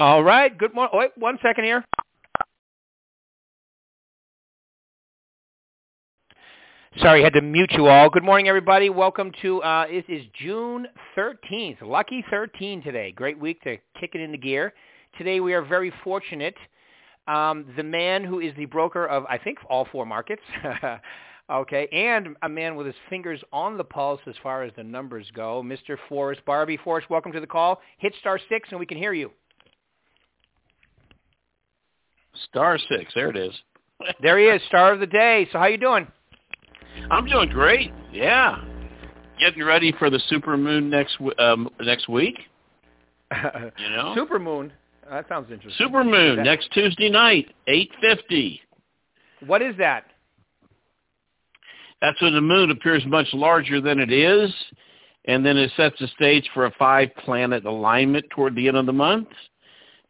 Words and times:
All 0.00 0.24
right. 0.24 0.56
Good 0.56 0.74
morning. 0.74 0.98
Wait 0.98 1.10
one 1.18 1.38
second 1.42 1.64
here. 1.64 1.84
Sorry, 7.02 7.22
had 7.22 7.34
to 7.34 7.42
mute 7.42 7.70
you 7.72 7.86
all. 7.86 8.08
Good 8.08 8.24
morning, 8.24 8.48
everybody. 8.48 8.88
Welcome 8.88 9.30
to, 9.42 9.62
uh, 9.62 9.84
it 9.90 10.06
is 10.08 10.22
June 10.42 10.86
13th. 11.14 11.82
Lucky 11.82 12.24
13 12.30 12.82
today. 12.82 13.12
Great 13.12 13.38
week 13.38 13.60
to 13.64 13.76
kick 14.00 14.12
it 14.14 14.22
into 14.22 14.38
gear. 14.38 14.72
Today 15.18 15.38
we 15.40 15.52
are 15.52 15.60
very 15.60 15.92
fortunate. 16.02 16.56
Um, 17.28 17.66
the 17.76 17.82
man 17.82 18.24
who 18.24 18.40
is 18.40 18.54
the 18.56 18.64
broker 18.64 19.04
of, 19.06 19.26
I 19.26 19.36
think, 19.36 19.58
all 19.68 19.86
four 19.92 20.06
markets, 20.06 20.42
okay, 21.50 21.88
and 21.92 22.36
a 22.40 22.48
man 22.48 22.74
with 22.74 22.86
his 22.86 22.96
fingers 23.10 23.42
on 23.52 23.76
the 23.76 23.84
pulse 23.84 24.22
as 24.26 24.34
far 24.42 24.62
as 24.62 24.72
the 24.76 24.82
numbers 24.82 25.30
go, 25.34 25.62
Mr. 25.62 25.98
Forrest 26.08 26.40
Barbee. 26.46 26.78
Forrest, 26.82 27.10
welcome 27.10 27.32
to 27.32 27.40
the 27.40 27.46
call. 27.46 27.82
Hit 27.98 28.14
star 28.18 28.40
six 28.48 28.70
and 28.70 28.80
we 28.80 28.86
can 28.86 28.96
hear 28.96 29.12
you. 29.12 29.30
Star 32.48 32.78
six, 32.88 33.12
there 33.14 33.30
it 33.30 33.36
is. 33.36 33.52
there 34.22 34.38
he 34.38 34.46
is, 34.46 34.62
star 34.68 34.92
of 34.92 35.00
the 35.00 35.06
day. 35.06 35.48
So 35.52 35.58
how 35.58 35.66
you 35.66 35.78
doing? 35.78 36.06
I'm 37.10 37.26
doing 37.26 37.48
great. 37.48 37.92
Yeah, 38.12 38.62
getting 39.38 39.64
ready 39.64 39.92
for 39.98 40.10
the 40.10 40.20
super 40.28 40.56
moon 40.56 40.90
next 40.90 41.16
um, 41.38 41.68
next 41.80 42.08
week. 42.08 42.38
You 43.78 43.90
know, 43.90 44.12
super 44.16 44.40
moon. 44.40 44.72
That 45.08 45.28
sounds 45.28 45.52
interesting. 45.52 45.86
Super 45.86 46.02
moon 46.02 46.36
that... 46.36 46.44
next 46.44 46.72
Tuesday 46.72 47.08
night, 47.08 47.54
eight 47.68 47.90
fifty. 48.00 48.60
What 49.46 49.62
is 49.62 49.76
that? 49.78 50.04
That's 52.00 52.20
when 52.20 52.34
the 52.34 52.40
moon 52.40 52.70
appears 52.70 53.04
much 53.06 53.26
larger 53.32 53.80
than 53.80 54.00
it 54.00 54.10
is, 54.10 54.52
and 55.26 55.44
then 55.44 55.56
it 55.56 55.70
sets 55.76 55.96
the 56.00 56.08
stage 56.08 56.48
for 56.54 56.66
a 56.66 56.70
five-planet 56.72 57.64
alignment 57.66 58.24
toward 58.30 58.54
the 58.54 58.68
end 58.68 58.76
of 58.76 58.86
the 58.86 58.92
month. 58.92 59.28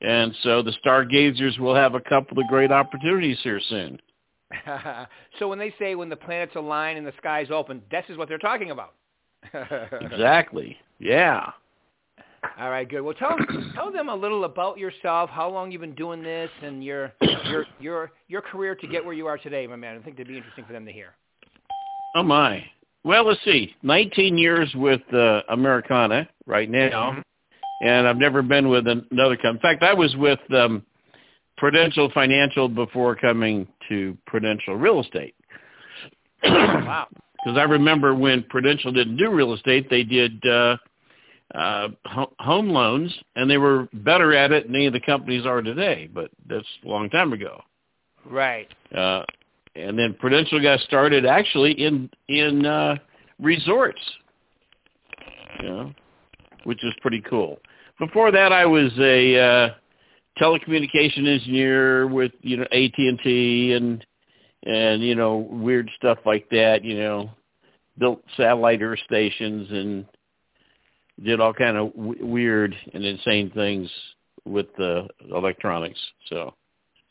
And 0.01 0.35
so 0.43 0.63
the 0.63 0.73
stargazers 0.73 1.59
will 1.59 1.75
have 1.75 1.95
a 1.95 2.01
couple 2.01 2.39
of 2.39 2.47
great 2.49 2.73
opportunities 2.73 3.39
here 3.43 3.61
soon. 3.69 4.01
so 5.39 5.49
when 5.49 5.59
they 5.59 5.75
say 5.79 5.95
when 5.95 6.09
the 6.09 6.17
planets 6.17 6.57
align 6.57 6.97
and 6.97 7.07
the 7.07 7.13
skies 7.19 7.49
open, 7.51 7.83
this 7.91 8.05
is 8.09 8.17
what 8.17 8.29
they're 8.29 8.39
talking 8.39 8.71
about. 8.71 8.95
exactly. 10.01 10.77
Yeah. 10.99 11.51
All 12.59 12.71
right, 12.71 12.89
good. 12.89 13.03
Well, 13.03 13.15
tell 13.15 13.37
tell 13.75 13.93
them 13.93 14.09
a 14.09 14.15
little 14.15 14.45
about 14.45 14.79
yourself, 14.79 15.29
how 15.29 15.51
long 15.51 15.71
you've 15.71 15.83
been 15.83 15.95
doing 15.95 16.23
this, 16.23 16.51
and 16.63 16.83
your 16.83 17.13
your 17.21 17.67
your 17.79 18.13
your 18.29 18.41
career 18.41 18.75
to 18.75 18.87
get 18.87 19.05
where 19.05 19.13
you 19.13 19.27
are 19.27 19.37
today, 19.37 19.67
my 19.67 19.77
man. 19.77 19.99
I 19.99 20.03
think 20.03 20.17
that'd 20.17 20.27
be 20.27 20.39
interesting 20.39 20.65
for 20.65 20.73
them 20.73 20.87
to 20.87 20.93
hear. 20.93 21.15
Oh 22.15 22.23
my. 22.23 22.65
Well, 23.05 23.27
let's 23.27 23.43
see. 23.45 23.75
19 23.83 24.37
years 24.37 24.71
with 24.75 25.01
uh, 25.15 25.43
Americana 25.49 26.29
right 26.47 26.69
now, 26.69 27.13
mm-hmm. 27.13 27.21
And 27.81 28.07
I've 28.07 28.19
never 28.19 28.43
been 28.43 28.69
with 28.69 28.87
another 28.87 29.37
company. 29.37 29.55
In 29.55 29.59
fact, 29.59 29.83
I 29.83 29.95
was 29.95 30.15
with 30.17 30.41
um, 30.53 30.85
Prudential 31.57 32.11
Financial 32.13 32.69
before 32.69 33.17
coming 33.17 33.67
to 33.89 34.17
Prudential 34.27 34.77
Real 34.77 35.01
Estate. 35.01 35.35
wow. 36.45 37.07
Because 37.43 37.59
I 37.59 37.63
remember 37.63 38.15
when 38.15 38.43
Prudential 38.45 38.93
didn't 38.93 39.17
do 39.17 39.31
real 39.31 39.55
estate, 39.55 39.89
they 39.89 40.03
did 40.03 40.45
uh, 40.47 40.77
uh, 41.55 41.89
home 42.05 42.69
loans, 42.69 43.15
and 43.35 43.51
they 43.51 43.57
were 43.57 43.89
better 43.93 44.35
at 44.35 44.53
it 44.53 44.67
than 44.67 44.75
any 44.75 44.87
of 44.87 44.93
the 44.93 45.01
companies 45.01 45.47
are 45.47 45.63
today. 45.63 46.09
But 46.13 46.31
that's 46.49 46.67
a 46.85 46.89
long 46.89 47.09
time 47.09 47.33
ago. 47.33 47.63
Right. 48.27 48.69
Uh, 48.95 49.25
and 49.75 49.99
then 49.99 50.15
Prudential 50.19 50.61
got 50.61 50.81
started 50.81 51.25
actually 51.25 51.73
in 51.73 52.11
in 52.29 52.67
uh, 52.67 52.97
resorts, 53.39 54.01
you 55.63 55.69
know, 55.69 55.95
which 56.65 56.85
is 56.85 56.93
pretty 57.01 57.23
cool. 57.23 57.59
Before 58.01 58.33
that, 58.33 58.51
I 58.51 58.65
was 58.65 58.91
a 58.99 59.39
uh, 59.39 59.69
telecommunication 60.41 61.29
engineer 61.29 62.07
with 62.07 62.33
you 62.41 62.57
know 62.57 62.65
AT 62.73 62.97
and 62.97 63.21
T 63.23 63.75
and 63.75 64.05
and 64.65 65.03
you 65.03 65.15
know 65.15 65.37
weird 65.37 65.91
stuff 65.97 66.19
like 66.25 66.49
that. 66.51 66.83
You 66.83 66.99
know, 66.99 67.31
built 67.99 68.25
satellite 68.39 68.81
earth 68.83 69.01
stations 69.05 69.69
and 69.71 70.07
did 71.23 71.41
all 71.41 71.53
kind 71.53 71.77
of 71.77 71.95
w- 71.95 72.25
weird 72.25 72.75
and 72.95 73.05
insane 73.05 73.51
things 73.51 73.91
with 74.47 74.75
the 74.79 75.07
electronics. 75.31 76.01
So 76.31 76.55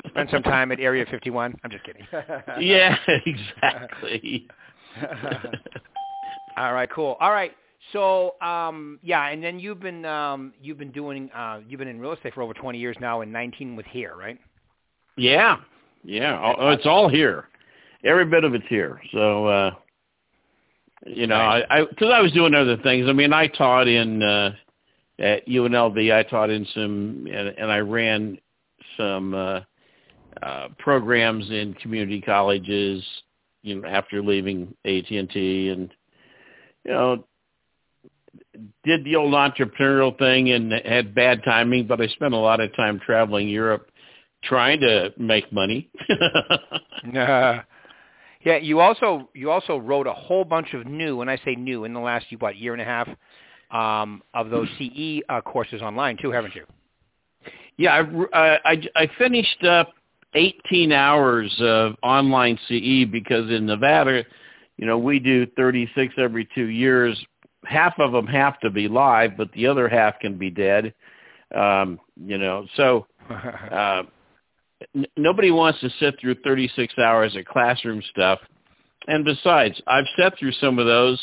spent 0.08 0.32
some 0.32 0.44
time 0.44 0.72
at 0.72 0.80
Area 0.80 1.06
51. 1.10 1.56
I'm 1.64 1.70
just 1.70 1.84
kidding. 1.84 2.08
yeah, 2.60 2.96
exactly. 3.26 4.48
all 6.58 6.74
right, 6.74 6.90
cool. 6.90 7.16
All 7.20 7.32
right. 7.32 7.52
So, 7.94 8.40
um, 8.42 9.00
yeah, 9.02 9.28
and 9.30 9.44
then 9.44 9.60
you've 9.60 9.80
been 9.80 10.06
um, 10.06 10.54
you've 10.62 10.78
been 10.78 10.92
doing 10.92 11.30
uh, 11.32 11.62
you've 11.68 11.80
been 11.80 11.88
in 11.88 12.00
real 12.00 12.14
estate 12.14 12.34
for 12.34 12.42
over 12.44 12.54
20 12.54 12.78
years 12.78 12.96
now, 13.00 13.22
and 13.22 13.32
19 13.32 13.76
with 13.76 13.86
here, 13.88 14.16
right? 14.16 14.40
Yeah, 15.18 15.58
yeah. 16.04 16.40
Oh, 16.58 16.70
it's 16.70 16.86
all 16.86 17.10
here. 17.10 17.46
Every 18.04 18.26
bit 18.26 18.44
of 18.44 18.54
it's 18.54 18.68
here. 18.70 19.02
So, 19.12 19.48
uh, 19.48 19.72
you 21.06 21.28
know. 21.28 21.36
I 21.36 21.86
because 21.90 22.10
I, 22.10 22.18
I 22.18 22.22
was 22.22 22.32
doing 22.32 22.54
other 22.54 22.78
things. 22.78 23.08
I 23.10 23.14
mean, 23.14 23.34
I 23.34 23.48
taught 23.48 23.88
in 23.88 24.22
uh, 24.22 24.54
at 25.20 25.48
UNLV. 25.48 26.14
I 26.14 26.24
taught 26.24 26.50
in 26.50 26.66
some, 26.74 27.28
and, 27.32 27.50
and 27.50 27.72
I 27.72 27.80
ran 27.80 28.38
some 28.98 29.34
uh, 29.34 29.62
uh, 30.42 30.68
programs 30.78 31.50
in 31.50 31.74
community 31.76 32.22
colleges. 32.22 33.04
You 33.62 33.82
know, 33.82 33.88
after 33.88 34.22
leaving 34.22 34.74
AT 34.86 35.10
and 35.10 35.30
T, 35.30 35.70
and 35.70 35.94
you 36.86 36.92
know, 36.92 37.26
did 38.84 39.04
the 39.04 39.16
old 39.16 39.34
entrepreneurial 39.34 40.18
thing 40.18 40.52
and 40.52 40.72
had 40.72 41.14
bad 41.14 41.44
timing, 41.44 41.88
but 41.88 42.02
I 42.02 42.08
spent 42.08 42.34
a 42.34 42.38
lot 42.38 42.60
of 42.60 42.76
time 42.76 43.00
traveling 43.00 43.48
Europe 43.50 43.90
trying 44.44 44.80
to 44.82 45.14
make 45.18 45.52
money. 45.52 45.90
uh, 47.16 47.62
yeah, 48.42 48.58
you 48.62 48.80
also 48.80 49.30
you 49.34 49.52
also 49.52 49.78
wrote 49.78 50.08
a 50.08 50.14
whole 50.14 50.46
bunch 50.46 50.74
of 50.74 50.86
new. 50.86 51.18
When 51.18 51.30
I 51.30 51.38
say 51.38 51.56
new, 51.56 51.84
in 51.84 51.94
the 51.94 52.00
last 52.00 52.26
you 52.30 52.38
what 52.38 52.56
year 52.56 52.74
and 52.74 52.82
a 52.82 52.86
half 52.86 53.10
um, 53.72 54.24
of 54.34 54.50
those 54.50 54.68
CE 54.78 55.22
uh, 55.30 55.42
courses 55.42 55.82
online 55.82 56.18
too, 56.22 56.32
haven't 56.32 56.56
you? 56.56 56.66
Yeah, 57.78 58.04
I, 58.34 58.60
I, 58.66 58.82
I 58.96 59.10
finished 59.18 59.64
up 59.64 59.94
18 60.34 60.92
hours 60.92 61.54
of 61.60 61.96
online 62.04 62.60
CE 62.68 63.10
because 63.10 63.50
in 63.50 63.66
Nevada, 63.66 64.24
you 64.78 64.86
know, 64.86 64.98
we 64.98 65.20
do 65.20 65.46
36 65.58 66.14
every 66.18 66.48
two 66.54 66.68
years. 66.68 67.18
Half 67.70 68.00
of 68.00 68.12
them 68.12 68.26
have 68.26 68.60
to 68.62 68.72
be 68.72 68.88
live, 68.88 69.38
but 69.38 69.52
the 69.52 69.68
other 69.68 69.88
half 69.88 70.20
can 70.20 70.40
be 70.40 70.50
dead. 70.50 70.92
Um, 71.56 72.00
you 72.16 72.40
know, 72.40 72.66
so 72.76 73.06
uh, 73.30 74.04
n- 74.96 75.06
nobody 75.16 75.52
wants 75.52 75.80
to 75.82 75.90
sit 76.00 76.16
through 76.20 76.36
36 76.44 76.96
hours 76.98 77.36
of 77.36 77.46
classroom 77.46 78.02
stuff. 78.10 78.40
And 79.08 79.24
besides, 79.24 79.80
I've 79.86 80.06
sat 80.18 80.34
through 80.40 80.54
some 80.54 80.80
of 80.80 80.88
those, 80.88 81.20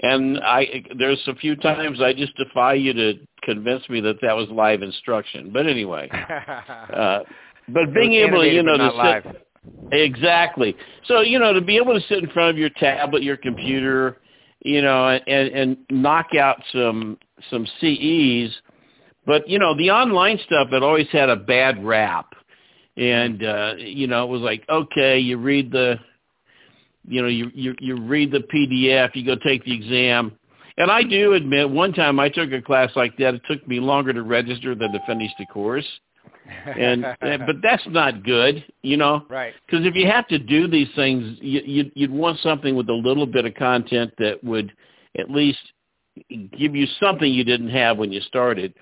and 0.00 0.38
I 0.38 0.84
there's 0.98 1.20
a 1.26 1.34
few 1.34 1.54
times 1.54 2.00
I 2.00 2.14
just 2.14 2.34
defy 2.36 2.74
you 2.74 2.94
to 2.94 3.14
convince 3.42 3.86
me 3.90 4.00
that 4.00 4.16
that 4.22 4.34
was 4.34 4.48
live 4.48 4.82
instruction. 4.82 5.50
But 5.52 5.66
anyway, 5.66 6.08
uh, 6.94 7.20
but 7.68 7.92
being 7.92 8.14
able 8.14 8.40
to 8.40 8.48
you 8.48 8.62
know 8.62 8.78
to 8.78 8.88
sit 8.88 8.96
live. 8.96 9.24
exactly. 9.92 10.74
So 11.06 11.20
you 11.20 11.38
know 11.38 11.52
to 11.52 11.60
be 11.60 11.76
able 11.76 11.92
to 11.92 12.06
sit 12.08 12.18
in 12.24 12.30
front 12.30 12.50
of 12.50 12.58
your 12.58 12.70
tablet, 12.70 13.22
your 13.22 13.36
computer, 13.36 14.18
you 14.64 14.80
know, 14.80 15.08
and 15.08 15.48
and 15.48 15.76
knock 15.90 16.34
out 16.34 16.60
some 16.72 17.18
some 17.50 17.66
CEs. 17.80 18.50
But 19.26 19.48
you 19.48 19.58
know 19.58 19.76
the 19.76 19.90
online 19.90 20.38
stuff 20.44 20.68
had 20.70 20.82
always 20.82 21.08
had 21.12 21.28
a 21.30 21.36
bad 21.36 21.84
rap. 21.84 22.34
And 22.96 23.44
uh 23.44 23.74
you 23.78 24.06
know 24.06 24.24
it 24.24 24.28
was 24.28 24.40
like 24.40 24.64
okay 24.68 25.18
you 25.18 25.36
read 25.36 25.70
the 25.70 25.96
you 27.06 27.22
know 27.22 27.28
you 27.28 27.50
you 27.54 27.74
you 27.80 28.00
read 28.00 28.30
the 28.30 28.38
pdf 28.38 29.14
you 29.14 29.24
go 29.24 29.36
take 29.36 29.64
the 29.64 29.74
exam. 29.74 30.32
And 30.76 30.90
i 30.90 31.02
do 31.02 31.34
admit 31.34 31.68
one 31.68 31.92
time 31.92 32.18
i 32.18 32.28
took 32.28 32.52
a 32.52 32.62
class 32.62 32.90
like 32.96 33.16
that 33.18 33.34
it 33.34 33.42
took 33.48 33.66
me 33.66 33.80
longer 33.80 34.12
to 34.12 34.22
register 34.22 34.74
than 34.74 34.92
to 34.92 35.00
finish 35.06 35.30
the 35.38 35.46
course 35.46 35.86
and, 36.66 37.04
and 37.20 37.42
but 37.46 37.56
that's 37.62 37.86
not 37.88 38.22
good 38.22 38.64
you 38.82 38.96
know? 38.96 39.24
Right. 39.28 39.54
Because 39.66 39.86
if 39.86 39.94
you 39.94 40.06
have 40.06 40.28
to 40.28 40.38
do 40.38 40.68
these 40.68 40.88
things 40.94 41.38
you 41.40 41.60
you'd, 41.64 41.92
you'd 41.94 42.10
want 42.12 42.38
something 42.40 42.76
with 42.76 42.88
a 42.88 42.94
little 42.94 43.26
bit 43.26 43.46
of 43.46 43.54
content 43.54 44.12
that 44.18 44.42
would 44.44 44.72
at 45.18 45.30
least 45.30 45.58
give 46.28 46.76
you 46.76 46.86
something 47.00 47.32
you 47.32 47.44
didn't 47.44 47.70
have 47.70 47.98
when 47.98 48.12
you 48.12 48.20
started. 48.20 48.74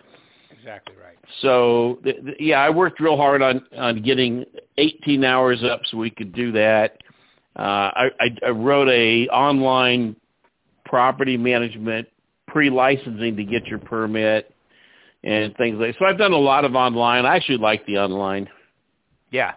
Exactly 0.51 0.95
right. 0.97 1.17
So 1.41 1.99
th- 2.05 2.23
th- 2.25 2.37
yeah, 2.41 2.61
I 2.61 2.71
worked 2.71 3.01
real 3.01 3.17
hard 3.17 3.43
on 3.43 3.65
on 3.77 4.03
getting 4.03 4.45
18 4.79 5.25
hours 5.25 5.63
up 5.65 5.81
so 5.87 5.97
we 5.97 6.11
could 6.11 6.33
do 6.33 6.53
that. 6.53 6.99
Uh, 7.57 7.63
I, 7.63 8.11
I, 8.21 8.37
I 8.47 8.51
wrote 8.51 8.89
a 8.89 9.29
online 9.29 10.17
property 10.85 11.37
management 11.37 12.09
pre-licensing 12.49 13.37
to 13.37 13.45
get 13.45 13.67
your 13.67 13.79
permit 13.79 14.52
and 15.25 15.57
things 15.57 15.79
like. 15.79 15.97
So 15.99 16.07
I've 16.07 16.19
done 16.19 16.33
a 16.33 16.39
lot 16.39 16.65
of 16.65 16.75
online. 16.75 17.27
I 17.27 17.37
actually 17.37 17.59
like 17.59 17.85
the 17.87 17.99
online. 17.99 18.49
Yeah, 19.31 19.55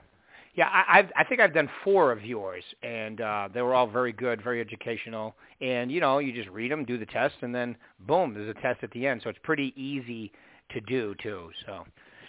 yeah. 0.55 0.67
I 0.67 0.99
I've, 0.99 1.11
I 1.17 1.23
think 1.23 1.41
I've 1.41 1.53
done 1.53 1.69
four 1.83 2.11
of 2.11 2.23
yours, 2.23 2.63
and 2.83 3.21
uh, 3.21 3.49
they 3.53 3.61
were 3.61 3.73
all 3.73 3.87
very 3.87 4.11
good, 4.11 4.43
very 4.43 4.61
educational. 4.61 5.35
And 5.61 5.91
you 5.91 5.99
know, 5.99 6.19
you 6.19 6.33
just 6.33 6.49
read 6.49 6.71
them, 6.71 6.85
do 6.85 6.97
the 6.97 7.05
test, 7.05 7.35
and 7.41 7.53
then 7.53 7.75
boom, 8.07 8.33
there's 8.33 8.49
a 8.49 8.61
test 8.61 8.83
at 8.83 8.91
the 8.91 9.07
end. 9.07 9.21
So 9.23 9.29
it's 9.29 9.39
pretty 9.43 9.73
easy 9.75 10.31
to 10.71 10.81
do 10.81 11.15
too. 11.21 11.49
So 11.65 11.85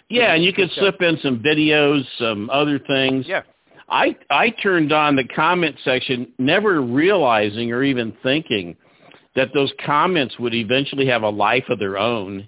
Yeah, 0.09 0.33
and 0.33 0.43
you 0.43 0.53
can 0.53 0.69
slip 0.75 1.01
in 1.01 1.17
some 1.21 1.39
videos, 1.39 2.03
some 2.17 2.49
other 2.49 2.79
things. 2.79 3.25
Yeah. 3.27 3.43
I 3.89 4.15
I 4.29 4.49
turned 4.49 4.91
on 4.91 5.15
the 5.15 5.23
comment 5.23 5.75
section, 5.83 6.33
never 6.37 6.81
realizing 6.81 7.71
or 7.71 7.83
even 7.83 8.13
thinking 8.23 8.75
that 9.35 9.53
those 9.53 9.71
comments 9.85 10.37
would 10.39 10.53
eventually 10.53 11.05
have 11.05 11.23
a 11.23 11.29
life 11.29 11.65
of 11.69 11.79
their 11.79 11.97
own. 11.97 12.47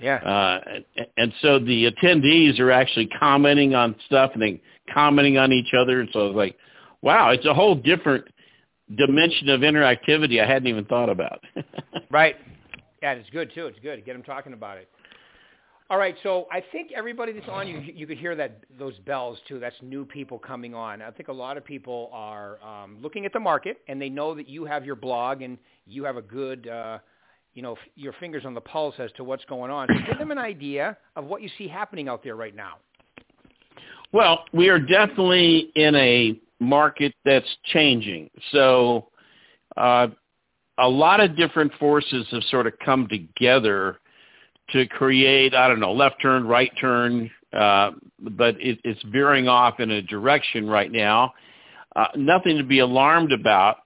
Yeah. 0.00 0.16
Uh, 0.16 1.04
and 1.16 1.32
so 1.42 1.58
the 1.58 1.90
attendees 1.90 2.58
are 2.58 2.70
actually 2.70 3.06
commenting 3.06 3.74
on 3.74 3.94
stuff 4.06 4.30
and 4.34 4.42
then 4.42 4.60
commenting 4.92 5.38
on 5.38 5.52
each 5.52 5.72
other. 5.78 6.00
And 6.00 6.08
so 6.12 6.28
it's 6.28 6.36
like, 6.36 6.56
wow, 7.02 7.30
it's 7.30 7.46
a 7.46 7.54
whole 7.54 7.74
different 7.74 8.26
dimension 8.96 9.48
of 9.50 9.60
interactivity 9.60 10.42
I 10.42 10.46
hadn't 10.46 10.68
even 10.68 10.84
thought 10.86 11.08
about. 11.08 11.40
right. 12.10 12.36
Yeah, 13.02 13.12
it's 13.12 13.30
good 13.30 13.52
too. 13.54 13.66
It's 13.66 13.78
good. 13.80 14.04
Get 14.04 14.14
them 14.14 14.22
talking 14.22 14.52
about 14.52 14.78
it. 14.78 14.88
All 15.90 15.98
right, 15.98 16.14
so 16.22 16.46
I 16.52 16.62
think 16.70 16.92
everybody 16.94 17.32
that's 17.32 17.48
on, 17.48 17.66
you 17.66 17.80
you 17.80 18.06
could 18.06 18.16
hear 18.16 18.36
that 18.36 18.62
those 18.78 18.96
bells 19.00 19.38
too. 19.48 19.58
That's 19.58 19.74
new 19.82 20.04
people 20.04 20.38
coming 20.38 20.72
on. 20.72 21.02
I 21.02 21.10
think 21.10 21.26
a 21.26 21.32
lot 21.32 21.56
of 21.56 21.64
people 21.64 22.10
are 22.12 22.62
um, 22.62 22.98
looking 23.02 23.26
at 23.26 23.32
the 23.32 23.40
market 23.40 23.78
and 23.88 24.00
they 24.00 24.08
know 24.08 24.32
that 24.36 24.48
you 24.48 24.64
have 24.66 24.84
your 24.84 24.94
blog 24.94 25.42
and 25.42 25.58
you 25.86 26.04
have 26.04 26.16
a 26.16 26.22
good, 26.22 26.68
uh, 26.68 26.98
you 27.60 27.62
know, 27.62 27.76
your 27.94 28.14
fingers 28.14 28.46
on 28.46 28.54
the 28.54 28.60
pulse 28.62 28.94
as 28.98 29.12
to 29.18 29.22
what's 29.22 29.44
going 29.44 29.70
on. 29.70 29.86
Give 30.06 30.16
them 30.16 30.30
an 30.30 30.38
idea 30.38 30.96
of 31.14 31.26
what 31.26 31.42
you 31.42 31.50
see 31.58 31.68
happening 31.68 32.08
out 32.08 32.24
there 32.24 32.34
right 32.34 32.56
now. 32.56 32.78
Well, 34.12 34.46
we 34.54 34.70
are 34.70 34.78
definitely 34.78 35.70
in 35.74 35.94
a 35.94 36.40
market 36.58 37.12
that's 37.22 37.46
changing. 37.66 38.30
So 38.50 39.10
uh, 39.76 40.06
a 40.78 40.88
lot 40.88 41.20
of 41.20 41.36
different 41.36 41.70
forces 41.74 42.26
have 42.30 42.42
sort 42.44 42.66
of 42.66 42.72
come 42.82 43.06
together 43.08 43.98
to 44.70 44.86
create, 44.86 45.54
I 45.54 45.68
don't 45.68 45.80
know, 45.80 45.92
left 45.92 46.16
turn, 46.22 46.46
right 46.46 46.72
turn, 46.80 47.30
uh, 47.52 47.90
but 48.20 48.58
it, 48.58 48.80
it's 48.84 49.02
veering 49.02 49.48
off 49.48 49.80
in 49.80 49.90
a 49.90 50.00
direction 50.00 50.66
right 50.66 50.90
now. 50.90 51.34
Uh, 51.94 52.06
nothing 52.16 52.56
to 52.56 52.64
be 52.64 52.78
alarmed 52.78 53.32
about. 53.32 53.80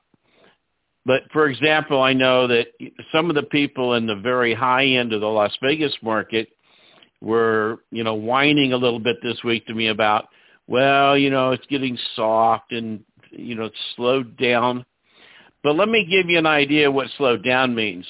But 1.07 1.23
for 1.33 1.49
example, 1.49 2.01
I 2.01 2.15
know 2.15 2.47
that 2.47 2.69
some 3.13 3.29
of 3.29 3.37
the 3.37 3.43
people 3.43 3.95
in 3.95 4.07
the 4.07 4.17
very 4.17 4.55
high 4.55 4.87
end 4.87 5.13
of 5.13 5.21
the 5.21 5.27
Las 5.27 5.57
Vegas 5.63 5.95
market 6.03 6.49
were, 7.21 7.81
you 7.91 8.05
know, 8.05 8.15
whining 8.15 8.73
a 8.73 8.77
little 8.77 9.01
bit 9.01 9.17
this 9.23 9.43
week 9.45 9.67
to 9.67 9.75
me 9.75 9.89
about, 9.89 10.29
well, 10.67 11.19
you 11.19 11.29
know, 11.31 11.51
it's 11.51 11.67
getting 11.67 11.99
soft 12.17 12.73
and, 12.73 13.05
you 13.31 13.55
know, 13.55 13.65
it's 13.65 13.77
slowed 13.97 14.37
down. 14.39 14.87
But 15.63 15.77
let 15.77 15.89
me 15.89 16.05
give 16.05 16.31
you 16.31 16.39
an 16.39 16.47
idea 16.47 16.91
what 16.91 17.09
slowed 17.17 17.45
down 17.45 17.75
means. 17.75 18.07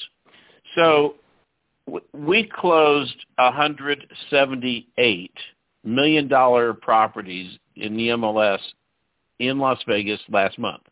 So 0.75 1.17
we 2.13 2.45
closed 2.45 3.17
178 3.37 5.33
million 5.85 6.29
dollar 6.29 6.75
properties 6.75 7.59
in 7.77 7.97
the 7.97 8.09
MLS 8.09 8.61
in 9.39 9.59
Las 9.59 9.79
Vegas 9.87 10.21
last 10.29 10.59
month. 10.59 10.83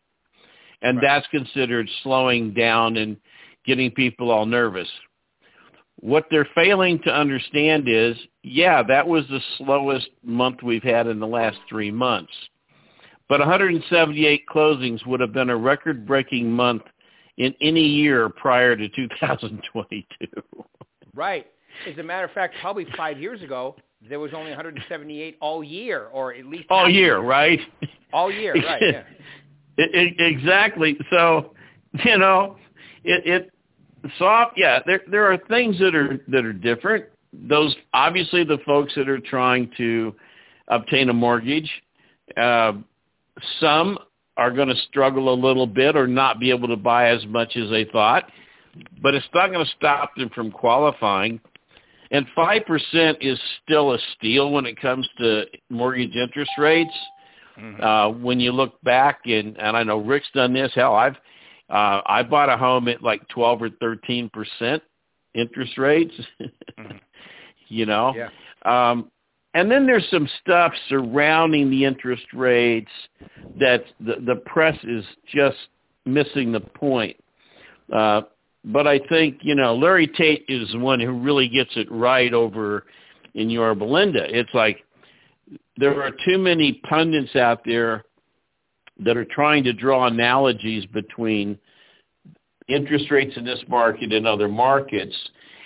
And 0.83 0.97
right. 0.97 1.03
that's 1.03 1.27
considered 1.27 1.89
slowing 2.03 2.53
down 2.53 2.97
and 2.97 3.17
getting 3.65 3.89
people 3.91 4.29
all 4.29 4.45
nervous. 4.45 4.89
What 5.99 6.25
they're 6.29 6.47
failing 6.53 6.99
to 7.03 7.09
understand 7.09 7.87
is, 7.87 8.17
yeah, 8.43 8.83
that 8.83 9.07
was 9.07 9.25
the 9.29 9.39
slowest 9.57 10.09
month 10.23 10.61
we've 10.61 10.83
had 10.83 11.07
in 11.07 11.19
the 11.19 11.27
last 11.27 11.57
3 11.69 11.91
months. 11.91 12.33
But 13.29 13.39
178 13.39 14.43
closings 14.53 15.05
would 15.07 15.21
have 15.21 15.31
been 15.31 15.49
a 15.49 15.57
record-breaking 15.57 16.51
month 16.51 16.83
in 17.37 17.55
any 17.61 17.85
year 17.85 18.29
prior 18.29 18.75
to 18.75 18.89
2022. 18.89 20.05
Right. 21.15 21.47
As 21.89 21.97
a 21.97 22.03
matter 22.03 22.25
of 22.25 22.31
fact, 22.31 22.55
probably 22.61 22.85
five 22.97 23.19
years 23.19 23.41
ago, 23.41 23.75
there 24.07 24.19
was 24.19 24.33
only 24.33 24.51
178 24.51 25.37
all 25.39 25.63
year, 25.63 26.07
or 26.11 26.33
at 26.33 26.45
least 26.45 26.65
all 26.69 26.89
year, 26.89 27.19
right? 27.19 27.59
All 28.11 28.31
year, 28.31 28.53
right? 28.53 28.81
Yeah. 28.81 29.03
it, 29.77 29.93
it, 29.93 30.13
exactly. 30.19 30.97
So, 31.09 31.53
you 32.05 32.17
know, 32.17 32.57
it, 33.03 33.25
it 33.25 33.51
soft. 34.17 34.53
Yeah, 34.57 34.79
there 34.85 35.01
there 35.09 35.31
are 35.31 35.37
things 35.49 35.77
that 35.79 35.95
are 35.95 36.23
that 36.27 36.45
are 36.45 36.53
different. 36.53 37.05
Those 37.33 37.75
obviously 37.93 38.43
the 38.43 38.59
folks 38.65 38.93
that 38.95 39.09
are 39.09 39.19
trying 39.19 39.71
to 39.77 40.15
obtain 40.67 41.09
a 41.09 41.13
mortgage. 41.13 41.69
Uh, 42.37 42.73
some 43.59 43.97
are 44.37 44.51
going 44.51 44.67
to 44.67 44.75
struggle 44.89 45.33
a 45.33 45.35
little 45.35 45.67
bit 45.67 45.95
or 45.95 46.07
not 46.07 46.39
be 46.39 46.49
able 46.49 46.67
to 46.67 46.77
buy 46.77 47.09
as 47.09 47.25
much 47.27 47.55
as 47.55 47.69
they 47.69 47.85
thought 47.85 48.29
but 49.01 49.13
it's 49.13 49.27
not 49.33 49.51
going 49.51 49.65
to 49.65 49.71
stop 49.71 50.15
them 50.15 50.29
from 50.29 50.51
qualifying. 50.51 51.39
And 52.11 52.25
5% 52.37 53.17
is 53.21 53.39
still 53.63 53.93
a 53.93 53.97
steal 54.15 54.51
when 54.51 54.65
it 54.65 54.79
comes 54.79 55.07
to 55.19 55.45
mortgage 55.69 56.15
interest 56.15 56.51
rates. 56.57 56.93
Mm-hmm. 57.59 57.83
Uh, 57.83 58.09
when 58.09 58.39
you 58.39 58.51
look 58.51 58.81
back, 58.81 59.21
and, 59.25 59.57
and 59.57 59.77
I 59.77 59.83
know 59.83 59.97
Rick's 59.97 60.27
done 60.33 60.53
this, 60.53 60.71
hell, 60.73 60.95
I've 60.95 61.15
uh, 61.69 62.01
I 62.05 62.23
bought 62.23 62.49
a 62.49 62.57
home 62.57 62.87
at 62.87 63.01
like 63.01 63.27
12 63.29 63.61
or 63.63 63.69
13% 63.69 64.81
interest 65.33 65.77
rates, 65.77 66.13
mm-hmm. 66.39 66.97
you 67.67 67.85
know. 67.85 68.13
Yeah. 68.15 68.29
Um, 68.65 69.11
and 69.53 69.69
then 69.69 69.85
there's 69.85 70.07
some 70.09 70.27
stuff 70.41 70.73
surrounding 70.89 71.69
the 71.69 71.85
interest 71.85 72.25
rates 72.33 72.91
that 73.59 73.83
the, 73.99 74.15
the 74.25 74.35
press 74.45 74.77
is 74.83 75.05
just 75.33 75.57
missing 76.05 76.51
the 76.51 76.59
point. 76.59 77.17
Uh, 77.91 78.21
but 78.65 78.87
I 78.87 78.99
think 79.09 79.39
you 79.41 79.55
know 79.55 79.75
Larry 79.75 80.07
Tate 80.07 80.45
is 80.47 80.71
the 80.71 80.79
one 80.79 80.99
who 80.99 81.11
really 81.11 81.49
gets 81.49 81.71
it 81.75 81.91
right 81.91 82.33
over 82.33 82.85
in 83.35 83.49
Yorba 83.49 83.83
Linda. 83.83 84.25
It's 84.27 84.53
like 84.53 84.83
there 85.77 86.01
are 86.03 86.11
too 86.25 86.37
many 86.37 86.73
pundits 86.87 87.35
out 87.35 87.63
there 87.65 88.03
that 88.99 89.17
are 89.17 89.25
trying 89.25 89.63
to 89.63 89.73
draw 89.73 90.05
analogies 90.05 90.85
between 90.87 91.57
interest 92.67 93.09
rates 93.11 93.35
in 93.37 93.43
this 93.43 93.63
market 93.67 94.13
and 94.13 94.27
other 94.27 94.47
markets, 94.47 95.15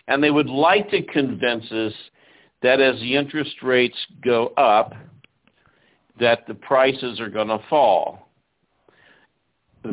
and 0.08 0.24
they 0.24 0.32
would 0.32 0.50
like 0.50 0.90
to 0.90 1.02
convince 1.04 1.70
us 1.72 1.94
that 2.62 2.80
as 2.80 3.00
the 3.02 3.16
interest 3.16 3.62
rates 3.62 3.98
go 4.24 4.48
up, 4.58 4.94
that 6.20 6.48
the 6.48 6.56
prices 6.56 7.20
are 7.20 7.30
going 7.30 7.50
to 7.50 7.60
fall 7.70 8.28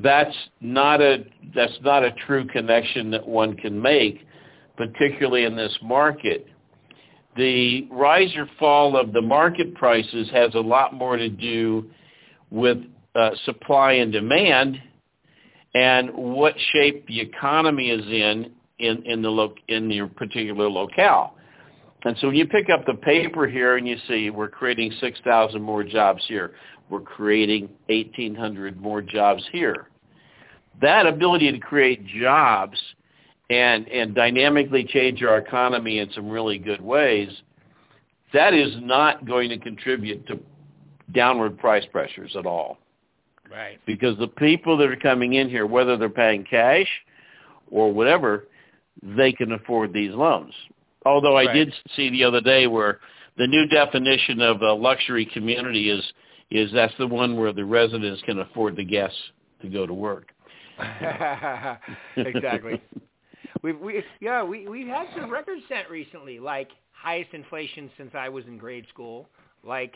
that's 0.02 0.37
not 0.60 1.00
a 1.00 1.25
that's 1.55 1.78
not 1.82 2.05
a 2.05 2.12
true 2.26 2.46
connection 2.46 3.10
that 3.10 3.26
one 3.26 3.56
can 3.56 3.81
make, 3.81 4.26
particularly 4.76 5.44
in 5.44 5.56
this 5.56 5.76
market. 5.82 6.46
The 7.36 7.88
rise 7.90 8.34
or 8.36 8.48
fall 8.58 8.96
of 8.96 9.12
the 9.12 9.22
market 9.22 9.75
prices 9.75 10.29
has 10.32 10.55
a 10.55 10.60
lot 10.60 10.94
more 10.94 11.17
to 11.17 11.29
do 11.29 11.91
with 12.50 12.79
uh, 13.14 13.31
supply 13.44 13.94
and 13.94 14.12
demand, 14.12 14.81
and 15.74 16.10
what 16.14 16.55
shape 16.72 17.06
the 17.08 17.20
economy 17.20 17.91
is 17.91 18.05
in 18.06 18.53
in 18.79 19.03
in 19.05 19.22
the 19.22 19.31
lo- 19.31 19.55
in 19.69 19.91
your 19.91 20.06
particular 20.06 20.69
locale. 20.69 21.34
And 22.05 22.17
so 22.19 22.29
when 22.29 22.36
you 22.36 22.46
pick 22.46 22.69
up 22.69 22.84
the 22.86 22.94
paper 22.94 23.46
here 23.46 23.76
and 23.76 23.88
you 23.88 23.96
see 24.06 24.29
we're 24.29 24.48
creating 24.48 24.93
6,000 25.00 25.62
more 25.62 25.82
jobs 25.82 26.22
here, 26.29 26.53
we're 26.91 27.00
creating 27.00 27.70
1,800 27.88 28.79
more 28.79 29.00
jobs 29.00 29.43
here. 29.53 29.88
That 30.82 31.06
ability 31.06 31.50
to 31.53 31.58
create 31.58 32.06
jobs 32.06 32.79
and, 33.55 33.89
and 33.89 34.15
dynamically 34.15 34.84
change 34.84 35.23
our 35.23 35.39
economy 35.39 35.99
in 35.99 36.11
some 36.13 36.29
really 36.29 36.58
good 36.58 36.81
ways, 36.81 37.29
that 38.32 38.55
is 38.55 38.73
not 38.81 39.27
going 39.27 39.49
to 39.51 39.58
contribute 39.58 40.27
to 40.27 40.39
downward 41.13 41.58
price 41.58 41.84
pressures 41.93 42.34
at 42.37 42.46
all. 42.46 42.79
Right. 43.51 43.79
Because 43.87 44.19
the 44.19 44.29
people 44.29 44.77
that 44.79 44.89
are 44.89 44.96
coming 44.96 45.34
in 45.34 45.49
here, 45.49 45.67
whether 45.67 45.96
they're 45.96 46.08
paying 46.08 46.44
cash 46.44 46.89
or 47.70 47.93
whatever, 47.93 48.46
they 49.03 49.32
can 49.32 49.53
afford 49.53 49.93
these 49.93 50.13
loans. 50.13 50.53
Although 51.06 51.37
I 51.37 51.44
right. 51.44 51.55
did 51.55 51.75
see 51.94 52.11
the 52.11 52.25
other 52.25 52.41
day 52.41 52.67
where 52.67 53.01
the 53.37 53.46
new 53.46 53.67
definition 53.69 54.41
of 54.41 54.63
a 54.63 54.73
luxury 54.73 55.27
community 55.27 55.91
is 55.91 56.03
is 56.51 56.70
that's 56.73 56.94
the 56.99 57.06
one 57.06 57.37
where 57.37 57.53
the 57.53 57.65
residents 57.65 58.23
can 58.23 58.39
afford 58.39 58.77
the 58.77 58.84
guests 58.84 59.19
to 59.63 59.69
go 59.69 59.87
to 59.87 59.94
work. 59.94 60.29
exactly. 62.17 62.81
We've 63.63 63.79
we 63.79 64.03
yeah 64.20 64.43
we 64.43 64.69
we've 64.69 64.87
had 64.89 65.06
some 65.19 65.31
records 65.31 65.63
set 65.69 65.91
recently, 65.91 66.39
like 66.39 66.69
highest 66.93 67.32
inflation 67.32 67.91
since 67.96 68.11
I 68.15 68.29
was 68.29 68.44
in 68.46 68.58
grade 68.58 68.87
school, 68.89 69.29
like 69.63 69.94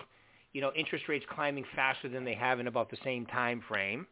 you 0.52 0.60
know 0.60 0.72
interest 0.76 1.08
rates 1.08 1.24
climbing 1.34 1.64
faster 1.74 2.08
than 2.08 2.24
they 2.24 2.34
have 2.34 2.60
in 2.60 2.66
about 2.66 2.90
the 2.90 2.98
same 3.04 3.26
time 3.26 3.62
frame. 3.68 4.06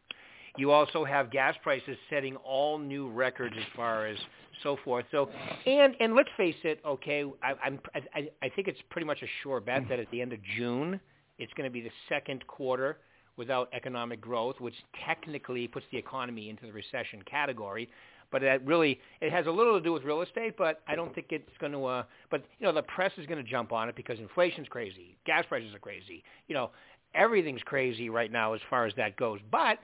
You 0.57 0.71
also 0.71 1.05
have 1.05 1.31
gas 1.31 1.55
prices 1.63 1.97
setting 2.09 2.37
all 2.37 2.79
new 2.79 3.11
records 3.11 3.55
as 3.59 3.65
far 3.75 4.07
as 4.07 4.17
so 4.63 4.79
forth. 4.85 5.05
So, 5.11 5.29
and 5.67 5.95
and 6.01 6.15
let's 6.15 6.31
face 6.37 6.57
it, 6.65 6.81
okay, 6.85 7.25
I, 7.43 7.53
I'm 7.63 7.79
I, 7.95 8.29
I 8.43 8.49
think 8.49 8.69
it's 8.69 8.81
pretty 8.91 9.07
much 9.07 9.23
a 9.23 9.27
sure 9.43 9.61
bet 9.61 9.83
that 9.89 9.99
at 9.99 10.11
the 10.11 10.21
end 10.21 10.33
of 10.33 10.39
June, 10.57 10.99
it's 11.39 11.53
going 11.55 11.69
to 11.69 11.73
be 11.73 11.83
the 11.83 11.91
second 12.09 12.47
quarter 12.47 12.99
without 13.37 13.69
economic 13.75 14.21
growth, 14.21 14.57
which 14.61 14.75
technically 15.07 15.69
puts 15.69 15.85
the 15.93 15.99
economy 15.99 16.49
into 16.49 16.65
the 16.67 16.73
recession 16.73 17.23
category. 17.31 17.89
But 18.31 18.43
that 18.43 18.65
really 18.67 19.01
it 19.21 19.33
has 19.33 19.47
a 19.47 19.51
little 19.51 19.79
to 19.79 19.85
do 19.85 19.93
with 19.93 20.05
real 20.05 20.23
estate. 20.23 20.57
But 20.57 20.81
I 20.89 20.95
don't 20.95 21.15
think 21.15 21.29
it's 21.31 21.49
going 21.61 21.73
to. 21.73 21.85
Uh, 21.85 22.03
but 22.31 22.45
you 22.59 22.67
know, 22.67 22.73
the 22.73 22.83
press 22.83 23.13
is 23.17 23.27
going 23.27 23.43
to 23.43 23.49
jump 23.51 23.73
on 23.73 23.89
it 23.89 23.97
because 23.97 24.19
inflation's 24.19 24.69
crazy, 24.69 25.17
gas 25.27 25.45
prices 25.49 25.75
are 25.75 25.79
crazy. 25.79 26.23
You 26.49 26.55
know, 26.55 26.71
everything's 27.15 27.63
crazy 27.63 28.11
right 28.11 28.31
now 28.31 28.53
as 28.55 28.61
far 28.69 28.87
as 28.87 28.95
that 28.97 29.17
goes. 29.17 29.41
But 29.51 29.79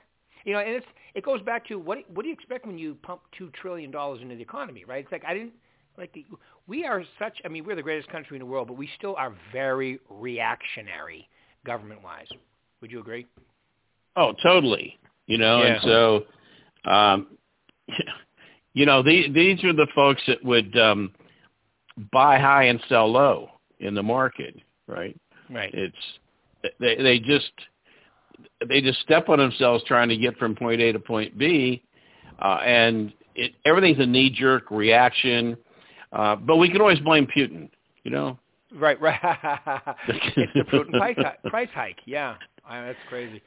you 0.44 0.52
know, 0.52 0.60
and 0.60 0.70
it's 0.70 0.86
it 1.14 1.24
goes 1.24 1.42
back 1.42 1.66
to 1.68 1.76
what 1.76 1.98
what 2.10 2.22
do 2.22 2.28
you 2.28 2.34
expect 2.34 2.66
when 2.66 2.78
you 2.78 2.96
pump 3.02 3.22
two 3.36 3.50
trillion 3.60 3.90
dollars 3.90 4.20
into 4.22 4.34
the 4.34 4.42
economy, 4.42 4.84
right? 4.84 5.02
It's 5.04 5.12
like 5.12 5.24
I 5.26 5.34
didn't 5.34 5.52
like 5.98 6.16
we 6.66 6.84
are 6.84 7.02
such. 7.18 7.38
I 7.44 7.48
mean, 7.48 7.64
we're 7.64 7.76
the 7.76 7.82
greatest 7.82 8.08
country 8.10 8.36
in 8.36 8.40
the 8.40 8.46
world, 8.46 8.68
but 8.68 8.76
we 8.76 8.88
still 8.96 9.14
are 9.16 9.34
very 9.52 9.98
reactionary 10.08 11.28
government-wise. 11.66 12.28
Would 12.80 12.90
you 12.90 13.00
agree? 13.00 13.26
Oh, 14.16 14.32
totally. 14.42 14.98
You 15.26 15.38
know, 15.38 15.62
Yeah. 15.62 15.74
and 15.74 15.82
so, 15.82 16.24
um, 16.90 17.38
you 18.74 18.86
know, 18.86 19.02
these 19.02 19.32
these 19.34 19.62
are 19.64 19.72
the 19.72 19.86
folks 19.94 20.22
that 20.26 20.42
would 20.44 20.76
um, 20.78 21.12
buy 22.12 22.38
high 22.38 22.64
and 22.64 22.80
sell 22.88 23.10
low 23.10 23.50
in 23.80 23.94
the 23.94 24.02
market, 24.02 24.56
right? 24.86 25.18
Right. 25.50 25.72
It's 25.74 25.96
they 26.80 26.96
they 26.96 27.18
just 27.18 27.50
they 28.68 28.80
just 28.80 29.00
step 29.00 29.28
on 29.28 29.38
themselves 29.38 29.84
trying 29.86 30.08
to 30.08 30.16
get 30.16 30.36
from 30.38 30.54
point 30.54 30.80
A 30.80 30.92
to 30.92 30.98
point 30.98 31.36
B, 31.36 31.82
uh, 32.40 32.60
and 32.64 33.12
it, 33.34 33.52
everything's 33.64 33.98
a 33.98 34.06
knee 34.06 34.30
jerk 34.30 34.70
reaction. 34.70 35.56
Uh, 36.12 36.36
but 36.36 36.56
we 36.56 36.70
can 36.70 36.80
always 36.80 36.98
blame 37.00 37.26
Putin, 37.26 37.70
you 38.04 38.10
know. 38.10 38.38
Right, 38.74 39.00
right. 39.00 39.18
it's 40.08 40.52
the 40.54 40.60
Putin 40.62 40.90
price 40.92 41.16
hike. 41.16 41.42
Price 41.44 41.68
hike. 41.74 41.98
Yeah, 42.04 42.36
I, 42.68 42.82
that's 42.82 42.98
crazy. 43.08 43.42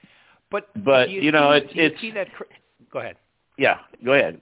But 0.52 0.70
But, 0.84 1.10
you, 1.10 1.22
you 1.22 1.32
know, 1.32 1.52
you 1.54 1.84
it's- 1.84 2.02
see 2.02 2.12
that. 2.12 2.28
Go 2.92 3.00
ahead. 3.00 3.18
Yeah, 3.58 3.78
go 4.04 4.14
ahead. 4.14 4.42